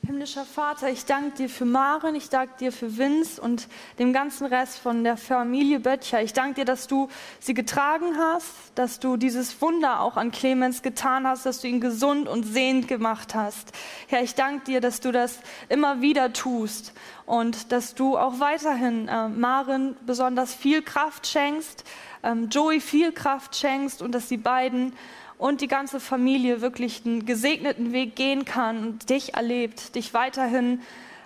Himmlischer 0.03 0.45
Vater, 0.45 0.89
ich 0.89 1.05
danke 1.05 1.37
dir 1.37 1.47
für 1.47 1.63
Maren, 1.63 2.15
ich 2.15 2.29
danke 2.29 2.57
dir 2.59 2.71
für 2.71 2.97
Vince 2.97 3.39
und 3.39 3.67
dem 3.99 4.13
ganzen 4.13 4.47
Rest 4.47 4.79
von 4.79 5.03
der 5.03 5.15
Familie 5.15 5.79
Böttcher. 5.79 6.23
Ich 6.23 6.33
danke 6.33 6.55
dir, 6.55 6.65
dass 6.65 6.87
du 6.87 7.07
sie 7.39 7.53
getragen 7.53 8.17
hast, 8.17 8.49
dass 8.73 8.99
du 8.99 9.15
dieses 9.15 9.61
Wunder 9.61 9.99
auch 9.99 10.17
an 10.17 10.31
Clemens 10.31 10.81
getan 10.81 11.27
hast, 11.27 11.45
dass 11.45 11.61
du 11.61 11.67
ihn 11.67 11.81
gesund 11.81 12.27
und 12.27 12.45
sehend 12.45 12.87
gemacht 12.87 13.35
hast. 13.35 13.73
Herr, 14.07 14.23
ich 14.23 14.33
danke 14.33 14.65
dir, 14.65 14.81
dass 14.81 15.01
du 15.01 15.11
das 15.11 15.39
immer 15.69 16.01
wieder 16.01 16.33
tust 16.33 16.93
und 17.27 17.71
dass 17.71 17.93
du 17.93 18.17
auch 18.17 18.39
weiterhin 18.39 19.07
äh, 19.07 19.29
Maren 19.29 19.95
besonders 20.07 20.55
viel 20.55 20.81
Kraft 20.81 21.27
schenkst, 21.27 21.83
ähm, 22.23 22.49
Joey 22.49 22.81
viel 22.81 23.11
Kraft 23.11 23.55
schenkst 23.55 24.01
und 24.01 24.13
dass 24.13 24.27
die 24.27 24.37
beiden 24.37 24.93
und 25.41 25.61
die 25.61 25.67
ganze 25.67 25.99
Familie 25.99 26.61
wirklich 26.61 27.01
einen 27.03 27.25
gesegneten 27.25 27.93
Weg 27.93 28.15
gehen 28.15 28.45
kann 28.45 28.85
und 28.85 29.09
dich 29.09 29.33
erlebt, 29.33 29.95
dich 29.95 30.13
weiterhin 30.13 30.81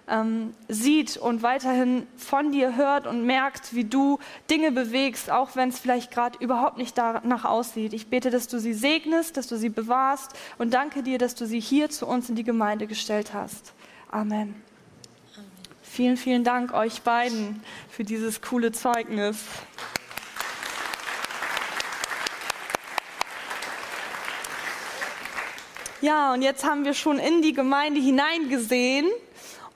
ähm, 0.08 0.54
sieht 0.70 1.18
und 1.18 1.44
weiterhin 1.44 2.08
von 2.16 2.54
dir 2.54 2.78
hört 2.78 3.08
und 3.08 3.26
merkt, 3.26 3.76
wie 3.76 3.84
du 3.84 4.20
Dinge 4.50 4.72
bewegst, 4.72 5.30
auch 5.30 5.58
wenn 5.58 5.68
es 5.68 5.80
vielleicht 5.80 6.12
gerade 6.12 6.38
überhaupt 6.40 6.78
nicht 6.78 6.98
danach 6.98 7.44
aussieht. 7.44 7.92
Ich 7.92 8.08
bete, 8.08 8.30
dass 8.30 8.48
du 8.48 8.58
sie 8.58 8.74
segnest, 8.74 9.36
dass 9.36 9.48
du 9.48 9.58
sie 9.58 9.68
bewahrst 9.68 10.32
und 10.58 10.74
danke 10.74 11.04
dir, 11.04 11.18
dass 11.18 11.36
du 11.36 11.46
sie 11.46 11.60
hier 11.60 11.90
zu 11.90 12.08
uns 12.08 12.30
in 12.30 12.36
die 12.36 12.46
Gemeinde 12.46 12.88
gestellt 12.88 13.34
hast. 13.34 13.74
Amen. 14.10 14.32
Amen. 14.32 14.56
Vielen, 15.84 16.16
vielen 16.16 16.46
Dank 16.46 16.74
euch 16.74 17.02
beiden 17.02 17.62
für 17.90 18.06
dieses 18.06 18.42
coole 18.42 18.72
Zeugnis. 18.72 19.44
Ja, 26.06 26.34
und 26.34 26.44
jetzt 26.44 26.64
haben 26.64 26.86
wir 26.86 26.94
schon 26.94 27.18
in 27.18 27.42
die 27.42 27.54
Gemeinde 27.54 28.00
hineingesehen 28.00 29.08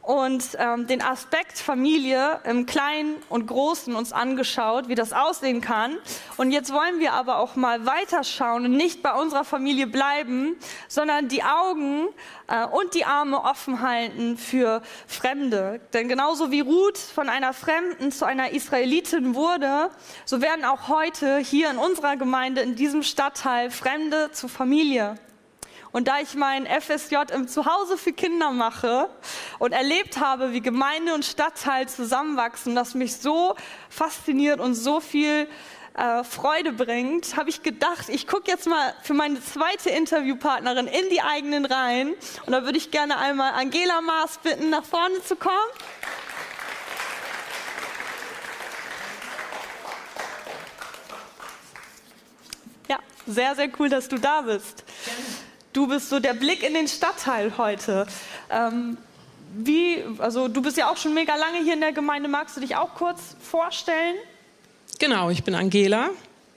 und 0.04 0.44
ähm, 0.60 0.86
den 0.86 1.02
Aspekt 1.02 1.58
Familie 1.58 2.40
im 2.44 2.68
Kleinen 2.68 3.16
und 3.30 3.48
Großen 3.48 3.96
uns 3.96 4.14
angeschaut, 4.14 4.90
wie 4.90 4.94
das 4.94 5.12
aussehen 5.12 5.60
kann. 5.60 5.98
Und 6.38 6.52
jetzt 6.52 6.72
wollen 6.72 7.00
wir 7.00 7.14
aber 7.14 7.40
auch 7.40 7.56
mal 7.56 7.88
weiterschauen 7.88 8.66
und 8.66 8.74
nicht 8.74 9.02
bei 9.02 9.12
unserer 9.12 9.44
Familie 9.44 9.88
bleiben, 9.88 10.56
sondern 10.88 11.30
die 11.30 11.42
Augen 11.42 12.10
äh, 12.46 12.64
und 12.64 12.94
die 12.94 13.06
Arme 13.06 13.44
offen 13.44 13.82
halten 13.82 14.38
für 14.38 14.84
Fremde. 15.08 15.82
Denn 15.94 16.10
genauso 16.10 16.52
wie 16.52 16.60
Ruth 16.60 17.00
von 17.00 17.28
einer 17.28 17.54
Fremden 17.54 18.12
zu 18.12 18.26
einer 18.26 18.52
Israelitin 18.52 19.34
wurde, 19.34 19.90
so 20.26 20.42
werden 20.42 20.64
auch 20.64 20.90
heute 20.90 21.40
hier 21.40 21.72
in 21.72 21.80
unserer 21.80 22.18
Gemeinde, 22.18 22.62
in 22.62 22.76
diesem 22.76 23.02
Stadtteil, 23.02 23.72
Fremde 23.72 24.30
zu 24.32 24.48
Familie. 24.48 25.16
Und 25.92 26.08
da 26.08 26.20
ich 26.20 26.36
mein 26.36 26.68
FSJ 26.68 27.16
im 27.34 27.48
Zuhause 27.48 27.98
für 27.98 28.14
Kinder 28.14 28.52
mache 28.52 29.10
und 29.58 29.72
erlebt 29.72 30.20
habe, 30.20 30.54
wie 30.54 30.62
Gemeinde 30.62 31.14
und 31.14 31.26
Stadtteil 31.26 31.90
zusammenwachsen, 31.90 32.76
das 32.76 32.94
mich 32.94 33.18
so 33.18 33.56
fasziniert 33.90 34.60
und 34.60 34.76
so 34.76 35.00
viel 35.00 35.48
äh, 35.96 36.24
Freude 36.24 36.74
bringt, 36.74 37.36
habe 37.36 37.50
ich 37.50 37.64
gedacht, 37.64 38.10
ich 38.10 38.28
gucke 38.28 38.52
jetzt 38.52 38.68
mal 38.68 38.94
für 39.02 39.16
meine 39.16 39.42
zweite 39.42 39.90
Interviewpartnerin 39.90 40.86
in 40.86 41.10
die 41.10 41.22
eigenen 41.22 41.66
Reihen. 41.66 42.14
Und 42.46 42.54
da 42.54 42.64
würde 42.64 42.78
ich 42.78 42.92
gerne 42.92 43.18
einmal 43.18 43.54
Angela 43.54 44.00
Maas 44.02 44.38
bitten, 44.38 44.70
nach 44.70 44.86
vorne 44.86 45.24
zu 45.24 45.36
kommen. 45.36 45.56
Ja, 52.88 53.00
sehr, 53.26 53.56
sehr 53.56 53.70
cool, 53.80 53.90
dass 53.90 54.08
du 54.08 54.20
da 54.20 54.42
bist. 54.42 54.86
Du 55.74 55.88
bist 55.88 56.10
so 56.10 56.20
der 56.20 56.34
Blick 56.34 56.64
in 56.64 56.74
den 56.74 56.88
Stadtteil 56.88 57.58
heute. 57.58 58.08
Ähm, 58.50 58.98
wie, 59.54 60.04
also 60.18 60.48
du 60.48 60.62
bist 60.62 60.78
ja 60.78 60.90
auch 60.90 60.98
schon 60.98 61.14
mega 61.14 61.36
lange 61.36 61.64
hier 61.64 61.74
in 61.74 61.82
der 61.82 61.92
Gemeinde. 61.92 62.28
Magst 62.30 62.58
du 62.58 62.62
dich 62.62 62.76
auch 62.76 62.96
kurz 62.96 63.36
vorstellen? 63.40 64.16
Genau, 65.00 65.30
ich 65.30 65.44
bin 65.44 65.56
Angela. 65.56 66.10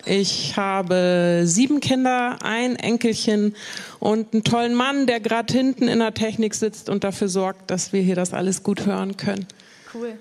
Ich 0.05 0.57
habe 0.57 1.42
sieben 1.44 1.81
Kinder, 1.81 2.38
ein 2.42 2.75
Enkelchen 2.75 3.55
und 4.01 4.33
einen 4.33 4.42
tollen 4.42 4.75
Mann, 4.75 5.07
der 5.07 5.20
gerade 5.20 5.53
hinten 5.53 5.87
in 5.87 6.01
der 6.01 6.12
Technik 6.12 6.55
sitzt 6.55 6.88
und 6.88 7.05
dafür 7.05 7.29
sorgt, 7.29 7.70
dass 7.70 7.92
wir 7.92 8.03
hier 8.03 8.16
das 8.16 8.33
alles 8.33 8.64
gut 8.64 8.85
hören 8.85 9.16
können. 9.16 9.46
Cool. 9.94 10.18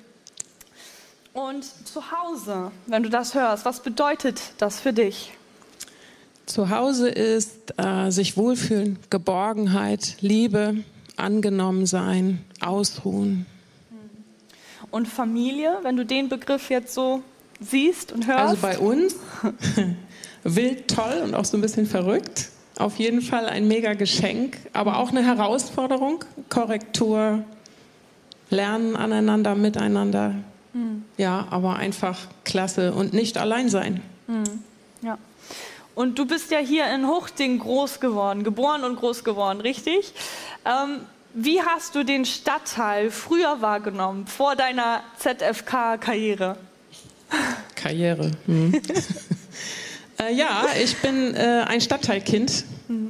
Und 1.33 1.63
zu 1.63 2.11
Hause, 2.11 2.71
wenn 2.85 3.03
du 3.03 3.09
das 3.09 3.33
hörst, 3.33 3.65
was 3.65 3.81
bedeutet 3.81 4.39
das 4.59 4.79
für 4.79 4.93
dich? 4.93 5.31
Zu 6.51 6.69
Hause 6.69 7.07
ist 7.07 7.73
äh, 7.77 8.09
sich 8.09 8.35
wohlfühlen, 8.35 8.99
Geborgenheit, 9.09 10.17
Liebe, 10.19 10.83
angenommen 11.15 11.85
sein, 11.85 12.41
ausruhen. 12.59 13.45
Und 14.89 15.07
Familie, 15.07 15.79
wenn 15.83 15.95
du 15.95 16.05
den 16.05 16.27
Begriff 16.27 16.69
jetzt 16.69 16.93
so 16.93 17.23
siehst 17.61 18.11
und 18.11 18.27
hörst? 18.27 18.41
Also 18.41 18.61
bei 18.61 18.77
uns 18.79 19.15
wild, 20.43 20.89
toll 20.89 21.21
und 21.23 21.35
auch 21.35 21.45
so 21.45 21.55
ein 21.55 21.61
bisschen 21.61 21.85
verrückt. 21.85 22.49
Auf 22.77 22.97
jeden 22.97 23.21
Fall 23.21 23.45
ein 23.45 23.69
mega 23.69 23.93
Geschenk, 23.93 24.57
aber 24.73 24.97
auch 24.97 25.11
eine 25.11 25.23
Herausforderung. 25.25 26.25
Korrektur, 26.49 27.45
lernen 28.49 28.97
aneinander, 28.97 29.55
miteinander. 29.55 30.35
Mhm. 30.73 31.05
Ja, 31.15 31.47
aber 31.49 31.77
einfach 31.77 32.17
klasse 32.43 32.93
und 32.93 33.13
nicht 33.13 33.37
allein 33.37 33.69
sein. 33.69 34.01
Mhm. 34.27 34.43
Ja. 35.01 35.17
Und 35.93 36.17
du 36.17 36.25
bist 36.25 36.51
ja 36.51 36.59
hier 36.59 36.93
in 36.93 37.07
Huchting 37.07 37.59
groß 37.59 37.99
geworden, 37.99 38.43
geboren 38.43 38.83
und 38.83 38.95
groß 38.97 39.23
geworden, 39.23 39.61
richtig? 39.61 40.13
Ähm, 40.65 41.01
wie 41.33 41.61
hast 41.61 41.95
du 41.95 42.03
den 42.03 42.25
Stadtteil 42.25 43.11
früher 43.11 43.61
wahrgenommen, 43.61 44.27
vor 44.27 44.55
deiner 44.55 45.01
ZFK-Karriere? 45.17 46.57
Karriere. 47.75 48.31
Hm. 48.45 48.73
äh, 50.19 50.33
ja, 50.33 50.65
ich 50.81 50.97
bin 50.97 51.33
äh, 51.35 51.65
ein 51.67 51.81
Stadtteilkind. 51.81 52.65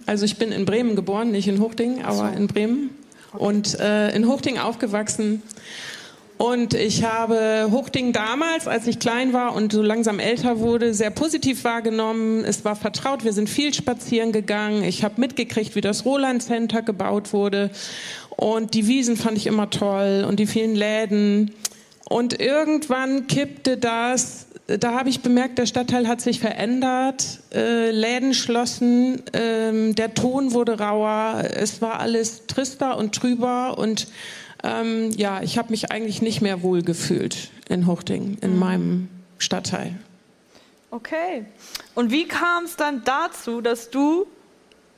Also 0.05 0.25
ich 0.25 0.37
bin 0.37 0.51
in 0.51 0.65
Bremen 0.65 0.95
geboren, 0.95 1.31
nicht 1.31 1.47
in 1.47 1.59
Huchting, 1.59 2.03
aber 2.03 2.31
so. 2.31 2.37
in 2.37 2.47
Bremen. 2.47 2.89
Okay. 3.33 3.43
Und 3.43 3.79
äh, 3.79 4.15
in 4.15 4.27
Huchting 4.27 4.59
aufgewachsen. 4.59 5.41
Und 6.41 6.73
ich 6.73 7.03
habe 7.03 7.67
Hochding 7.69 8.13
damals, 8.13 8.67
als 8.67 8.87
ich 8.87 8.97
klein 8.97 9.31
war 9.31 9.53
und 9.53 9.71
so 9.71 9.83
langsam 9.83 10.17
älter 10.17 10.57
wurde, 10.57 10.91
sehr 10.91 11.11
positiv 11.11 11.63
wahrgenommen. 11.63 12.43
Es 12.43 12.65
war 12.65 12.75
vertraut, 12.75 13.23
wir 13.23 13.31
sind 13.31 13.47
viel 13.47 13.75
spazieren 13.75 14.31
gegangen. 14.31 14.83
Ich 14.83 15.03
habe 15.03 15.21
mitgekriegt, 15.21 15.75
wie 15.75 15.81
das 15.81 16.03
Roland 16.03 16.41
Center 16.41 16.81
gebaut 16.81 17.31
wurde. 17.31 17.69
Und 18.37 18.73
die 18.73 18.87
Wiesen 18.87 19.17
fand 19.17 19.37
ich 19.37 19.45
immer 19.45 19.69
toll 19.69 20.25
und 20.27 20.39
die 20.39 20.47
vielen 20.47 20.73
Läden. 20.73 21.51
Und 22.09 22.41
irgendwann 22.41 23.27
kippte 23.27 23.77
das. 23.77 24.47
Da 24.65 24.93
habe 24.93 25.09
ich 25.09 25.21
bemerkt, 25.21 25.59
der 25.59 25.67
Stadtteil 25.67 26.07
hat 26.07 26.21
sich 26.21 26.39
verändert. 26.39 27.39
Äh, 27.53 27.91
Läden 27.91 28.33
schlossen, 28.33 29.21
äh, 29.27 29.93
der 29.93 30.15
Ton 30.15 30.53
wurde 30.53 30.79
rauer. 30.79 31.43
Es 31.53 31.83
war 31.83 31.99
alles 31.99 32.47
trister 32.47 32.97
und 32.97 33.13
trüber 33.13 33.77
und 33.77 34.07
ähm, 34.63 35.11
ja, 35.11 35.41
ich 35.41 35.57
habe 35.57 35.69
mich 35.71 35.91
eigentlich 35.91 36.21
nicht 36.21 36.41
mehr 36.41 36.61
wohl 36.61 36.81
gefühlt 36.83 37.49
in 37.67 37.87
Huchting, 37.87 38.37
in 38.41 38.53
mhm. 38.53 38.59
meinem 38.59 39.09
Stadtteil. 39.37 39.97
Okay. 40.91 41.45
Und 41.95 42.11
wie 42.11 42.27
kam 42.27 42.65
es 42.65 42.75
dann 42.75 43.03
dazu, 43.03 43.61
dass 43.61 43.89
du 43.89 44.27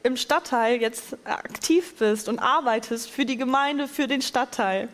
im 0.02 0.18
Stadtteil 0.18 0.82
jetzt 0.82 1.16
aktiv 1.24 1.96
bist 1.98 2.28
und 2.28 2.40
arbeitest 2.40 3.10
für 3.10 3.26
die 3.26 3.38
Gemeinde, 3.38 3.88
für 3.88 4.08
den 4.08 4.22
Stadtteil? 4.22 4.90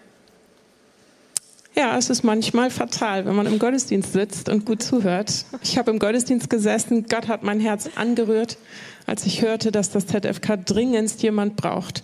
Ja, 1.76 1.98
es 1.98 2.10
ist 2.10 2.24
manchmal 2.24 2.70
fatal, 2.72 3.26
wenn 3.26 3.36
man 3.36 3.46
im 3.46 3.58
Gottesdienst 3.58 4.12
sitzt 4.12 4.50
und 4.50 4.66
gut 4.66 4.84
zuhört. 4.84 5.46
Ich 5.64 5.78
habe 5.78 5.92
im 5.92 6.00
Gottesdienst 6.00 6.50
gesessen, 6.50 7.06
Gott 7.08 7.28
hat 7.28 7.44
mein 7.44 7.60
Herz 7.60 7.90
angerührt, 7.96 8.58
als 9.06 9.26
ich 9.26 9.42
hörte, 9.42 9.72
dass 9.72 9.90
das 9.90 10.06
ZFK 10.08 10.58
dringendst 10.58 11.24
jemand 11.24 11.56
braucht. 11.56 12.04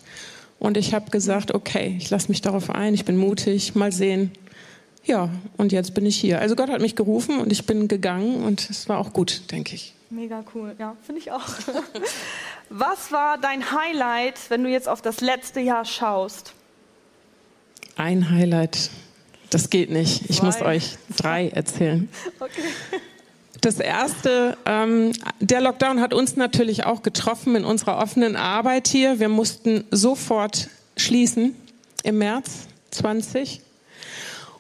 Und 0.59 0.77
ich 0.77 0.93
habe 0.93 1.11
gesagt, 1.11 1.53
okay, 1.53 1.95
ich 1.99 2.09
lasse 2.09 2.29
mich 2.29 2.41
darauf 2.41 2.69
ein, 2.69 2.93
ich 2.93 3.05
bin 3.05 3.17
mutig, 3.17 3.75
mal 3.75 3.91
sehen. 3.91 4.31
Ja, 5.03 5.29
und 5.57 5.71
jetzt 5.71 5.93
bin 5.93 6.05
ich 6.05 6.15
hier. 6.17 6.39
Also 6.39 6.55
Gott 6.55 6.69
hat 6.69 6.81
mich 6.81 6.95
gerufen 6.95 7.39
und 7.39 7.51
ich 7.51 7.65
bin 7.65 7.87
gegangen 7.87 8.43
und 8.43 8.69
es 8.69 8.89
war 8.89 8.97
auch 8.97 9.13
gut, 9.13 9.51
denke 9.51 9.75
ich. 9.75 9.93
Mega 10.09 10.43
cool, 10.53 10.75
ja, 10.79 10.95
finde 11.03 11.21
ich 11.21 11.31
auch. 11.31 11.45
Was 12.69 13.11
war 13.11 13.37
dein 13.37 13.71
Highlight, 13.71 14.39
wenn 14.49 14.63
du 14.63 14.69
jetzt 14.69 14.89
auf 14.89 15.01
das 15.01 15.21
letzte 15.21 15.59
Jahr 15.59 15.85
schaust? 15.85 16.53
Ein 17.95 18.31
Highlight, 18.31 18.89
das 19.51 19.69
geht 19.69 19.91
nicht. 19.91 20.29
Ich 20.29 20.37
Zwei. 20.37 20.45
muss 20.45 20.61
euch 20.61 20.97
drei 21.15 21.49
erzählen. 21.49 22.09
Okay. 22.39 22.61
Das 23.65 23.79
erste, 23.79 24.59
ähm, 24.67 25.11
der 25.39 25.59
Lockdown 25.59 25.99
hat 25.99 26.13
uns 26.13 26.35
natürlich 26.35 26.85
auch 26.85 27.01
getroffen 27.01 27.55
in 27.55 27.65
unserer 27.65 27.97
offenen 27.97 28.35
Arbeit 28.35 28.87
hier. 28.87 29.19
Wir 29.19 29.27
mussten 29.27 29.85
sofort 29.89 30.69
schließen 30.97 31.55
im 32.03 32.19
März 32.19 32.67
20. 32.91 33.64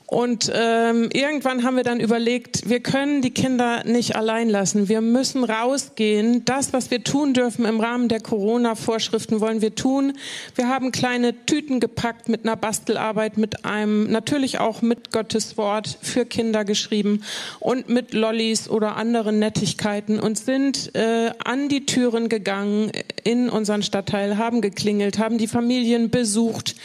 Und 0.07 0.51
ähm, 0.53 1.09
irgendwann 1.13 1.63
haben 1.63 1.77
wir 1.77 1.83
dann 1.83 1.99
überlegt, 1.99 2.69
wir 2.69 2.79
können 2.79 3.23
die 3.23 3.31
Kinder 3.31 3.83
nicht 3.85 4.15
allein 4.15 4.49
lassen. 4.49 4.87
Wir 4.87 5.01
müssen 5.01 5.43
rausgehen. 5.43 6.45
Das, 6.45 6.73
was 6.73 6.91
wir 6.91 7.03
tun 7.03 7.33
dürfen 7.33 7.65
im 7.65 7.79
Rahmen 7.79 8.07
der 8.07 8.19
Corona-Vorschriften, 8.19 9.41
wollen 9.41 9.61
wir 9.61 9.73
tun. 9.73 10.13
Wir 10.53 10.69
haben 10.69 10.91
kleine 10.91 11.33
Tüten 11.47 11.79
gepackt 11.79 12.29
mit 12.29 12.45
einer 12.45 12.55
Bastelarbeit, 12.55 13.39
mit 13.39 13.65
einem, 13.65 14.11
natürlich 14.11 14.59
auch 14.59 14.83
mit 14.83 15.11
Gottes 15.11 15.57
Wort 15.57 15.97
für 16.03 16.25
Kinder 16.25 16.65
geschrieben 16.65 17.23
und 17.59 17.89
mit 17.89 18.13
Lollis 18.13 18.69
oder 18.69 18.97
anderen 18.97 19.39
Nettigkeiten 19.39 20.19
und 20.19 20.37
sind 20.37 20.93
äh, 20.93 21.31
an 21.43 21.67
die 21.67 21.87
Türen 21.87 22.29
gegangen 22.29 22.91
in 23.23 23.49
unseren 23.49 23.81
Stadtteil, 23.81 24.37
haben 24.37 24.61
geklingelt, 24.61 25.17
haben 25.17 25.39
die 25.39 25.47
Familien 25.47 26.11
besucht 26.11 26.75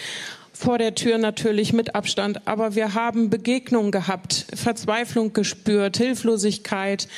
vor 0.60 0.76
der 0.76 0.94
Tür 0.94 1.16
natürlich 1.16 1.72
mit 1.72 1.94
Abstand, 1.94 2.46
aber 2.46 2.74
wir 2.74 2.92
haben 2.92 3.30
Begegnungen 3.30 3.90
gehabt, 3.90 4.46
Verzweiflung 4.54 5.32
gespürt, 5.32 5.96
Hilflosigkeit, 5.96 7.08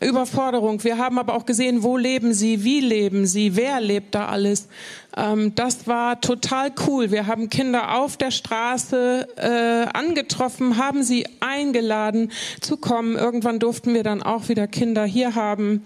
Überforderung. 0.00 0.84
Wir 0.84 0.96
haben 0.96 1.18
aber 1.18 1.34
auch 1.34 1.44
gesehen, 1.44 1.82
wo 1.82 1.96
leben 1.96 2.32
sie, 2.32 2.62
wie 2.62 2.78
leben 2.80 3.26
sie, 3.26 3.56
wer 3.56 3.80
lebt 3.80 4.14
da 4.14 4.28
alles. 4.28 4.68
Ähm, 5.16 5.56
das 5.56 5.88
war 5.88 6.20
total 6.20 6.70
cool. 6.86 7.10
Wir 7.10 7.26
haben 7.26 7.50
Kinder 7.50 7.98
auf 7.98 8.16
der 8.16 8.30
Straße 8.30 9.26
äh, 9.38 9.86
angetroffen, 9.92 10.76
haben 10.76 11.02
sie 11.02 11.26
eingeladen 11.40 12.30
zu 12.60 12.76
kommen. 12.76 13.16
Irgendwann 13.16 13.58
durften 13.58 13.92
wir 13.92 14.04
dann 14.04 14.22
auch 14.22 14.48
wieder 14.48 14.68
Kinder 14.68 15.04
hier 15.04 15.34
haben. 15.34 15.84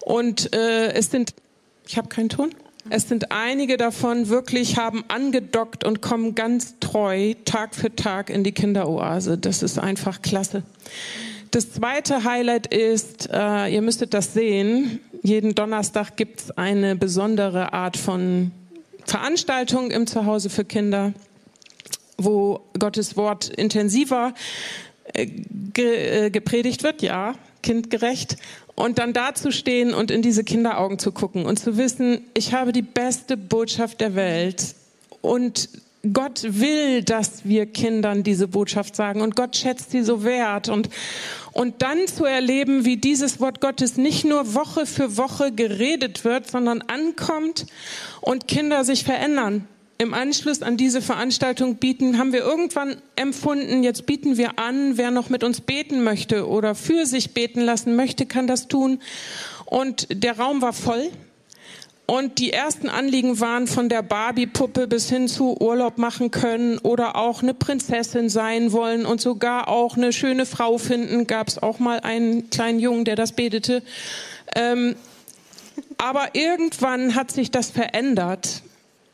Und 0.00 0.54
äh, 0.54 0.92
es 0.94 1.10
sind, 1.10 1.34
ich 1.86 1.98
habe 1.98 2.08
keinen 2.08 2.30
Ton. 2.30 2.54
Es 2.90 3.08
sind 3.08 3.30
einige 3.32 3.76
davon 3.76 4.28
wirklich 4.28 4.78
haben 4.78 5.04
angedockt 5.08 5.84
und 5.84 6.00
kommen 6.00 6.34
ganz 6.34 6.76
treu 6.80 7.34
Tag 7.44 7.74
für 7.74 7.94
Tag 7.94 8.30
in 8.30 8.44
die 8.44 8.52
Kinderoase. 8.52 9.36
Das 9.36 9.62
ist 9.62 9.78
einfach 9.78 10.22
klasse. 10.22 10.62
Das 11.50 11.72
zweite 11.72 12.24
Highlight 12.24 12.66
ist, 12.66 13.28
äh, 13.30 13.68
ihr 13.68 13.82
müsstet 13.82 14.14
das 14.14 14.32
sehen, 14.32 15.00
jeden 15.22 15.54
Donnerstag 15.54 16.16
gibt 16.16 16.40
es 16.40 16.50
eine 16.52 16.96
besondere 16.96 17.72
Art 17.72 17.96
von 17.96 18.52
Veranstaltung 19.04 19.90
im 19.90 20.06
Zuhause 20.06 20.50
für 20.50 20.64
Kinder, 20.64 21.12
wo 22.16 22.60
Gottes 22.78 23.16
Wort 23.16 23.48
intensiver 23.48 24.34
äh, 25.12 25.26
ge, 25.26 26.26
äh, 26.26 26.30
gepredigt 26.30 26.82
wird, 26.82 27.02
ja, 27.02 27.34
kindgerecht 27.62 28.36
und 28.78 28.98
dann 28.98 29.12
da 29.12 29.34
zu 29.34 29.50
stehen 29.50 29.92
und 29.92 30.12
in 30.12 30.22
diese 30.22 30.44
Kinderaugen 30.44 31.00
zu 31.00 31.10
gucken 31.10 31.46
und 31.46 31.58
zu 31.58 31.76
wissen, 31.76 32.20
ich 32.34 32.54
habe 32.54 32.70
die 32.70 32.82
beste 32.82 33.36
Botschaft 33.36 34.00
der 34.00 34.14
Welt. 34.14 34.76
Und 35.20 35.68
Gott 36.12 36.44
will, 36.44 37.02
dass 37.02 37.44
wir 37.44 37.66
Kindern 37.66 38.22
diese 38.22 38.46
Botschaft 38.46 38.94
sagen. 38.94 39.20
Und 39.20 39.34
Gott 39.34 39.56
schätzt 39.56 39.90
sie 39.90 40.02
so 40.02 40.22
wert. 40.22 40.68
Und 40.68 40.90
und 41.50 41.82
dann 41.82 42.06
zu 42.06 42.24
erleben, 42.24 42.84
wie 42.84 42.96
dieses 42.96 43.40
Wort 43.40 43.60
Gottes 43.60 43.96
nicht 43.96 44.24
nur 44.24 44.54
Woche 44.54 44.86
für 44.86 45.16
Woche 45.16 45.50
geredet 45.50 46.24
wird, 46.24 46.48
sondern 46.48 46.82
ankommt 46.82 47.66
und 48.20 48.46
Kinder 48.46 48.84
sich 48.84 49.02
verändern 49.02 49.66
im 50.00 50.14
Anschluss 50.14 50.62
an 50.62 50.76
diese 50.76 51.02
Veranstaltung 51.02 51.76
bieten, 51.76 52.18
haben 52.18 52.32
wir 52.32 52.40
irgendwann 52.40 52.96
empfunden, 53.16 53.82
jetzt 53.82 54.06
bieten 54.06 54.36
wir 54.36 54.56
an, 54.56 54.96
wer 54.96 55.10
noch 55.10 55.28
mit 55.28 55.42
uns 55.42 55.60
beten 55.60 56.04
möchte 56.04 56.46
oder 56.46 56.76
für 56.76 57.04
sich 57.04 57.34
beten 57.34 57.60
lassen 57.60 57.96
möchte, 57.96 58.24
kann 58.24 58.46
das 58.46 58.68
tun. 58.68 59.00
Und 59.66 60.06
der 60.10 60.38
Raum 60.38 60.62
war 60.62 60.72
voll. 60.72 61.10
Und 62.06 62.38
die 62.38 62.52
ersten 62.52 62.88
Anliegen 62.88 63.38
waren 63.38 63.66
von 63.66 63.90
der 63.90 64.00
Barbie-Puppe 64.00 64.86
bis 64.86 65.10
hin 65.10 65.28
zu 65.28 65.60
Urlaub 65.60 65.98
machen 65.98 66.30
können 66.30 66.78
oder 66.78 67.16
auch 67.16 67.42
eine 67.42 67.52
Prinzessin 67.52 68.30
sein 68.30 68.72
wollen 68.72 69.04
und 69.04 69.20
sogar 69.20 69.68
auch 69.68 69.96
eine 69.96 70.12
schöne 70.14 70.46
Frau 70.46 70.78
finden. 70.78 71.26
Gab 71.26 71.48
es 71.48 71.62
auch 71.62 71.80
mal 71.80 72.00
einen 72.00 72.48
kleinen 72.48 72.78
Jungen, 72.78 73.04
der 73.04 73.16
das 73.16 73.32
betete. 73.32 73.82
Ähm, 74.54 74.94
aber 75.98 76.34
irgendwann 76.34 77.14
hat 77.14 77.30
sich 77.30 77.50
das 77.50 77.70
verändert 77.70 78.62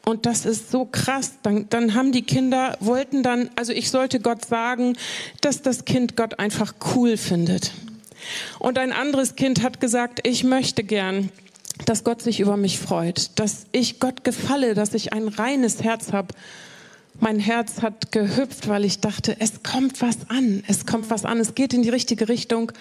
und 0.05 0.27
das 0.27 0.45
ist 0.45 0.71
so 0.71 0.85
krass. 0.85 1.33
Dann, 1.43 1.69
dann 1.71 1.95
haben 1.95 2.13
die 2.13 2.23
Kinder, 2.23 2.77
wollten 2.81 3.23
dann, 3.23 3.51
also 3.57 3.73
ich 3.73 3.91
sollte 3.91 4.21
Gott 4.21 4.45
sagen, 4.45 4.97
dass 5.41 5.63
das 5.63 5.85
Kind 5.85 6.17
Gott 6.17 6.39
einfach 6.39 6.75
cool 6.95 7.17
findet. 7.17 7.73
Und 8.59 8.79
ein 8.79 8.93
anderes 8.93 9.37
Kind 9.37 9.63
hat 9.63 9.81
gesagt, 9.81 10.21
ich 10.27 10.45
möchte 10.45 10.85
gern, 10.85 11.31
dass 11.87 12.05
Gott 12.05 12.23
sich 12.23 12.41
über 12.41 12.57
mich 12.57 12.79
freut, 12.79 13.31
dass 13.39 13.67
ich 13.73 14.01
Gott 14.01 14.25
gefalle, 14.25 14.75
dass 14.75 14.95
ich 14.95 15.13
ein 15.13 15.29
reines 15.29 15.83
Herz 15.83 16.13
habe. 16.13 16.35
Mein 17.21 17.39
Herz 17.39 17.83
hat 17.83 18.13
gehüpft, 18.13 18.69
weil 18.69 18.85
ich 18.85 19.01
dachte, 19.01 19.37
es 19.39 19.63
kommt 19.63 20.01
was 20.01 20.19
an, 20.29 20.63
es 20.67 20.87
kommt 20.87 21.11
was 21.11 21.25
an, 21.25 21.39
es 21.39 21.55
geht 21.55 21.73
in 21.75 21.83
die 21.83 21.91
richtige 21.91 22.29
Richtung. 22.29 22.73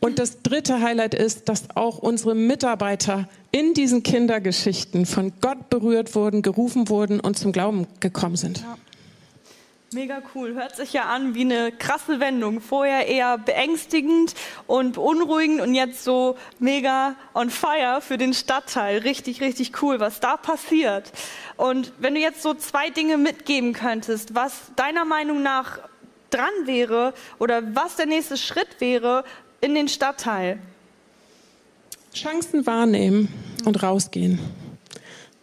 Und 0.00 0.18
das 0.18 0.42
dritte 0.42 0.80
Highlight 0.80 1.14
ist, 1.14 1.48
dass 1.48 1.76
auch 1.76 1.98
unsere 1.98 2.34
Mitarbeiter 2.34 3.28
in 3.52 3.74
diesen 3.74 4.02
Kindergeschichten 4.02 5.06
von 5.06 5.32
Gott 5.40 5.70
berührt 5.70 6.14
wurden, 6.14 6.42
gerufen 6.42 6.88
wurden 6.88 7.20
und 7.20 7.38
zum 7.38 7.52
Glauben 7.52 7.86
gekommen 8.00 8.36
sind. 8.36 8.58
Ja. 8.58 8.76
Mega 9.92 10.20
cool. 10.34 10.54
Hört 10.54 10.74
sich 10.74 10.92
ja 10.92 11.04
an 11.04 11.36
wie 11.36 11.42
eine 11.42 11.70
krasse 11.70 12.18
Wendung. 12.18 12.60
Vorher 12.60 13.06
eher 13.06 13.38
beängstigend 13.38 14.34
und 14.66 14.94
beunruhigend 14.96 15.60
und 15.60 15.74
jetzt 15.74 16.02
so 16.02 16.36
mega 16.58 17.14
on 17.34 17.50
fire 17.50 18.00
für 18.00 18.18
den 18.18 18.34
Stadtteil. 18.34 18.98
Richtig, 18.98 19.40
richtig 19.40 19.80
cool, 19.82 20.00
was 20.00 20.18
da 20.18 20.36
passiert. 20.36 21.12
Und 21.56 21.92
wenn 21.98 22.14
du 22.14 22.20
jetzt 22.20 22.42
so 22.42 22.52
zwei 22.52 22.90
Dinge 22.90 23.16
mitgeben 23.16 23.72
könntest, 23.72 24.34
was 24.34 24.72
deiner 24.74 25.04
Meinung 25.04 25.42
nach 25.44 25.78
dran 26.30 26.50
wäre 26.64 27.14
oder 27.38 27.62
was 27.74 27.94
der 27.94 28.06
nächste 28.06 28.36
Schritt 28.36 28.80
wäre, 28.80 29.24
in 29.60 29.74
den 29.74 29.88
Stadtteil? 29.88 30.58
Chancen 32.14 32.66
wahrnehmen 32.66 33.28
und 33.64 33.82
rausgehen. 33.82 34.38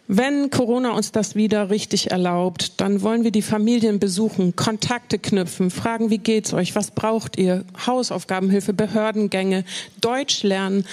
Wenn 0.06 0.50
Corona 0.50 0.90
uns 0.90 1.12
das 1.12 1.34
wieder 1.34 1.70
richtig 1.70 2.10
erlaubt, 2.10 2.78
dann 2.78 3.00
wollen 3.00 3.24
wir 3.24 3.30
die 3.30 3.40
Familien 3.40 3.98
besuchen, 3.98 4.54
Kontakte 4.54 5.18
knüpfen, 5.18 5.70
fragen, 5.70 6.10
wie 6.10 6.18
geht's 6.18 6.52
euch, 6.52 6.74
was 6.74 6.90
braucht 6.90 7.38
ihr, 7.38 7.64
Hausaufgabenhilfe, 7.86 8.74
Behördengänge, 8.74 9.64
Deutsch 10.02 10.42
lernen. 10.42 10.84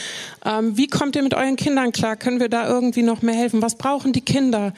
Ähm, 0.45 0.78
wie 0.78 0.88
kommt 0.88 1.17
ihr 1.17 1.24
mit 1.24 1.34
euren 1.34 1.57
Kindern 1.57 1.91
klar? 1.91 2.15
Können 2.15 2.39
wir 2.39 2.47
da 2.47 2.69
irgendwie 2.69 3.03
noch 3.03 3.22
mehr 3.22 3.36
helfen? 3.36 3.61
Was 3.61 3.76
brauchen 3.76 4.13
die 4.13 4.22
Kinder? 4.22 4.74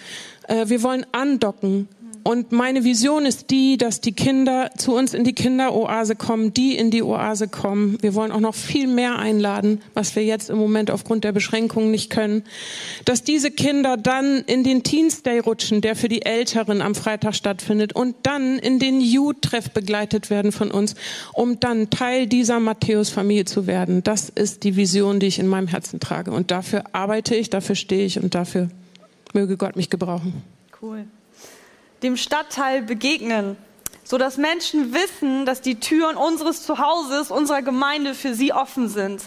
Äh, 0.48 0.68
wir 0.68 0.82
wollen 0.82 1.06
andocken. 1.12 1.88
Und 2.24 2.54
meine 2.54 2.86
Vision 2.86 3.26
ist 3.26 3.50
die, 3.50 3.76
dass 3.76 4.00
die 4.00 4.14
Kinder 4.14 4.72
zu 4.78 4.96
uns 4.96 5.14
in 5.14 5.26
die 5.26 5.34
Kinderoase 5.34 6.16
kommen, 6.16 6.54
die 6.54 6.78
in 6.78 6.90
die 6.90 7.04
Oase 7.04 7.50
kommen. 7.50 7.98
Wir 8.02 8.16
wollen 8.16 8.32
auch 8.32 8.40
noch 8.40 8.56
viel 8.56 8.88
mehr 8.88 9.20
einladen, 9.20 9.82
was 9.94 10.16
wir 10.16 10.24
jetzt 10.24 10.50
im 10.50 10.58
Moment 10.58 10.90
aufgrund 10.90 11.26
der 11.26 11.34
Beschränkungen 11.34 11.92
nicht 11.92 12.10
können. 12.10 12.44
Dass 13.04 13.24
diese 13.24 13.52
Kinder 13.52 13.98
dann 13.98 14.40
in 14.48 14.64
den 14.64 14.84
Teens 14.84 15.24
Day 15.24 15.40
rutschen, 15.40 15.82
der 15.82 15.98
für 15.98 16.08
die 16.08 16.26
Älteren 16.26 16.82
am 16.82 16.96
Freitag 16.96 17.36
stattfindet 17.36 17.94
und 17.94 18.16
dann 18.24 18.58
in 18.58 18.80
den 18.80 19.02
Youth-Treff 19.02 19.72
begleitet 19.72 20.30
werden 20.30 20.54
von 20.54 20.72
uns, 20.72 20.96
um 21.34 21.60
dann 21.60 21.90
Teil 21.90 22.28
dieser 22.28 22.62
Matthäus-Familie 22.62 23.46
zu 23.46 23.68
werden. 23.68 24.02
Das 24.02 24.30
ist 24.30 24.64
die 24.64 24.78
Vision, 24.78 25.20
die 25.20 25.28
ich 25.28 25.40
in 25.40 25.48
meinem 25.48 25.68
Herzen 25.68 26.00
trage. 26.00 26.32
Und 26.32 26.52
dafür 26.52 26.86
arbeite 26.94 27.36
ich, 27.36 27.50
dafür 27.50 27.76
stehe 27.76 28.06
ich 28.06 28.18
und 28.18 28.34
dafür 28.34 28.70
möge 29.34 29.58
Gott 29.58 29.76
mich 29.76 29.90
gebrauchen. 29.90 30.42
Cool 30.82 31.06
dem 32.04 32.18
Stadtteil 32.18 32.82
begegnen, 32.82 33.58
so 34.04 34.18
dass 34.18 34.38
Menschen 34.38 34.94
wissen, 34.94 35.46
dass 35.46 35.62
die 35.62 35.80
Türen 35.80 36.18
unseres 36.18 36.64
Zuhauses, 36.64 37.32
unserer 37.32 37.62
Gemeinde 37.62 38.14
für 38.14 38.34
sie 38.34 38.54
offen 38.54 38.90
sind. 38.90 39.24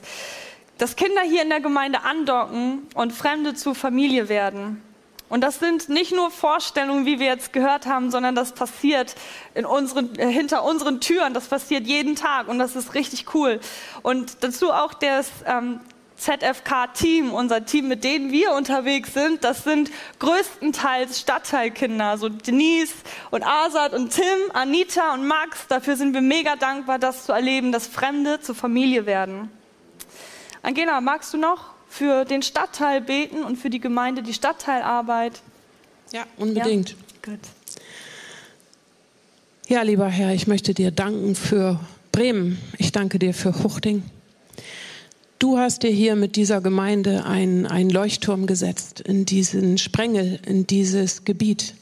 Dass 0.78 0.96
Kinder 0.96 1.22
hier 1.22 1.42
in 1.42 1.48
der 1.48 1.60
Gemeinde 1.60 2.02
andocken 2.02 2.86
und 2.94 3.12
Fremde 3.12 3.54
zur 3.54 3.74
Familie 3.74 4.28
werden. 4.28 4.82
Und 5.28 5.40
das 5.40 5.58
sind 5.58 5.88
nicht 5.88 6.12
nur 6.12 6.30
Vorstellungen, 6.30 7.04
wie 7.04 7.18
wir 7.18 7.26
jetzt 7.26 7.52
gehört 7.52 7.86
haben, 7.86 8.10
sondern 8.10 8.36
das 8.36 8.52
passiert 8.52 9.16
unseren, 9.54 10.16
äh, 10.18 10.30
hinter 10.30 10.62
unseren 10.62 11.00
Türen. 11.00 11.34
Das 11.34 11.48
passiert 11.48 11.86
jeden 11.86 12.14
Tag 12.14 12.46
und 12.46 12.58
das 12.58 12.76
ist 12.76 12.94
richtig 12.94 13.34
cool. 13.34 13.58
Und 14.02 14.44
dazu 14.44 14.70
auch 14.72 14.94
das 14.94 15.30
ähm, 15.46 15.80
ZFK-Team, 16.16 17.32
unser 17.32 17.64
Team, 17.64 17.88
mit 17.88 18.04
denen 18.04 18.32
wir 18.32 18.52
unterwegs 18.52 19.12
sind, 19.14 19.44
das 19.44 19.64
sind 19.64 19.90
größtenteils 20.18 21.20
Stadtteilkinder, 21.20 22.16
so 22.18 22.28
Denise 22.28 22.94
und 23.30 23.44
Asad 23.44 23.92
und 23.94 24.10
Tim, 24.10 24.24
Anita 24.52 25.14
und 25.14 25.26
Max. 25.26 25.66
Dafür 25.68 25.96
sind 25.96 26.14
wir 26.14 26.22
mega 26.22 26.56
dankbar, 26.56 26.98
das 26.98 27.26
zu 27.26 27.32
erleben, 27.32 27.72
dass 27.72 27.86
Fremde 27.86 28.40
zur 28.40 28.54
Familie 28.54 29.06
werden. 29.06 29.50
Angela, 30.62 31.00
magst 31.00 31.32
du 31.34 31.38
noch 31.38 31.74
für 31.88 32.24
den 32.24 32.42
Stadtteil 32.42 33.00
beten 33.00 33.44
und 33.44 33.56
für 33.56 33.70
die 33.70 33.80
Gemeinde 33.80 34.22
die 34.22 34.34
Stadtteilarbeit? 34.34 35.40
Ja, 36.12 36.24
unbedingt. 36.36 36.90
Ja? 36.90 36.96
Gut. 37.32 37.40
Ja, 39.68 39.82
lieber 39.82 40.06
Herr, 40.06 40.32
ich 40.32 40.46
möchte 40.46 40.74
dir 40.74 40.92
danken 40.92 41.34
für 41.34 41.80
Bremen. 42.12 42.58
Ich 42.78 42.92
danke 42.92 43.18
dir 43.18 43.34
für 43.34 43.62
Huchting. 43.62 44.02
Du 45.38 45.58
hast 45.58 45.82
dir 45.82 45.90
hier 45.90 46.16
mit 46.16 46.36
dieser 46.36 46.62
Gemeinde 46.62 47.26
einen 47.26 47.90
Leuchtturm 47.90 48.46
gesetzt 48.46 49.00
in 49.00 49.26
diesen 49.26 49.76
Sprengel, 49.76 50.40
in 50.46 50.66
dieses 50.66 51.26
Gebiet. 51.26 51.74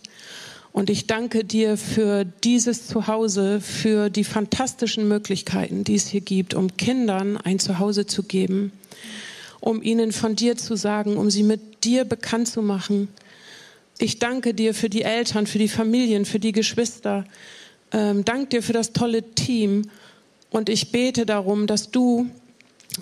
Und 0.73 0.91
ich 0.91 1.07
danke 1.07 1.45
dir 1.45 1.77
für 1.77 2.25
dieses 2.25 2.89
Zuhause, 2.89 3.61
für 3.61 4.11
die 4.11 4.25
fantastischen 4.25 5.07
Möglichkeiten, 5.07 5.85
die 5.85 5.95
es 5.95 6.09
hier 6.09 6.21
gibt, 6.21 6.55
um 6.55 6.77
Kindern 6.77 7.37
ein 7.37 7.61
Zuhause 7.61 8.07
zu 8.07 8.25
geben, 8.25 8.73
um 9.61 9.83
ihnen 9.83 10.11
von 10.11 10.35
dir 10.35 10.57
zu 10.57 10.75
sagen, 10.75 11.17
um 11.17 11.31
sie 11.31 11.45
mit 11.45 11.85
dir 11.85 12.05
bekannt 12.05 12.49
zu 12.49 12.61
machen. 12.61 13.07
Ich 13.99 14.19
danke 14.19 14.53
dir 14.53 14.75
für 14.75 14.91
die 14.91 15.03
Eltern, 15.03 15.47
für 15.47 15.59
die 15.59 15.69
Familien, 15.69 16.25
für 16.25 16.41
die 16.41 16.51
Geschwister. 16.51 17.25
Ähm, 17.93 18.25
danke 18.25 18.47
dir 18.47 18.63
für 18.65 18.73
das 18.73 18.93
tolle 18.93 19.23
Team. 19.23 19.83
Und 20.51 20.69
ich 20.69 20.91
bete 20.91 21.25
darum, 21.25 21.69
dass 21.69 21.93
du 21.93 22.29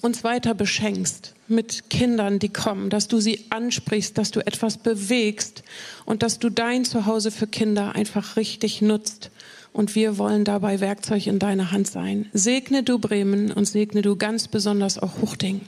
uns 0.00 0.24
weiter 0.24 0.54
beschenkst 0.54 1.34
mit 1.48 1.90
Kindern, 1.90 2.38
die 2.38 2.48
kommen, 2.48 2.88
dass 2.90 3.08
du 3.08 3.20
sie 3.20 3.44
ansprichst, 3.50 4.16
dass 4.16 4.30
du 4.30 4.44
etwas 4.46 4.78
bewegst 4.78 5.62
und 6.04 6.22
dass 6.22 6.38
du 6.38 6.48
dein 6.48 6.84
Zuhause 6.84 7.30
für 7.30 7.46
Kinder 7.46 7.94
einfach 7.94 8.36
richtig 8.36 8.80
nutzt. 8.80 9.30
Und 9.72 9.94
wir 9.94 10.18
wollen 10.18 10.44
dabei 10.44 10.80
Werkzeug 10.80 11.26
in 11.26 11.38
deiner 11.38 11.72
Hand 11.72 11.86
sein. 11.86 12.28
Segne 12.32 12.82
du 12.82 12.98
Bremen 12.98 13.52
und 13.52 13.64
segne 13.66 14.02
du 14.02 14.16
ganz 14.16 14.48
besonders 14.48 14.98
auch 14.98 15.20
Huchting. 15.22 15.62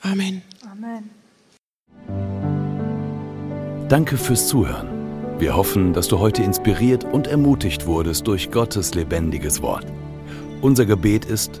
Amen. 0.00 0.42
Amen. 0.70 1.10
Danke 3.88 4.16
fürs 4.16 4.48
Zuhören. 4.48 4.88
Wir 5.38 5.56
hoffen, 5.56 5.92
dass 5.92 6.08
du 6.08 6.18
heute 6.18 6.42
inspiriert 6.42 7.04
und 7.04 7.26
ermutigt 7.26 7.86
wurdest 7.86 8.26
durch 8.26 8.50
Gottes 8.50 8.94
lebendiges 8.94 9.60
Wort. 9.62 9.86
Unser 10.60 10.86
Gebet 10.86 11.24
ist, 11.24 11.60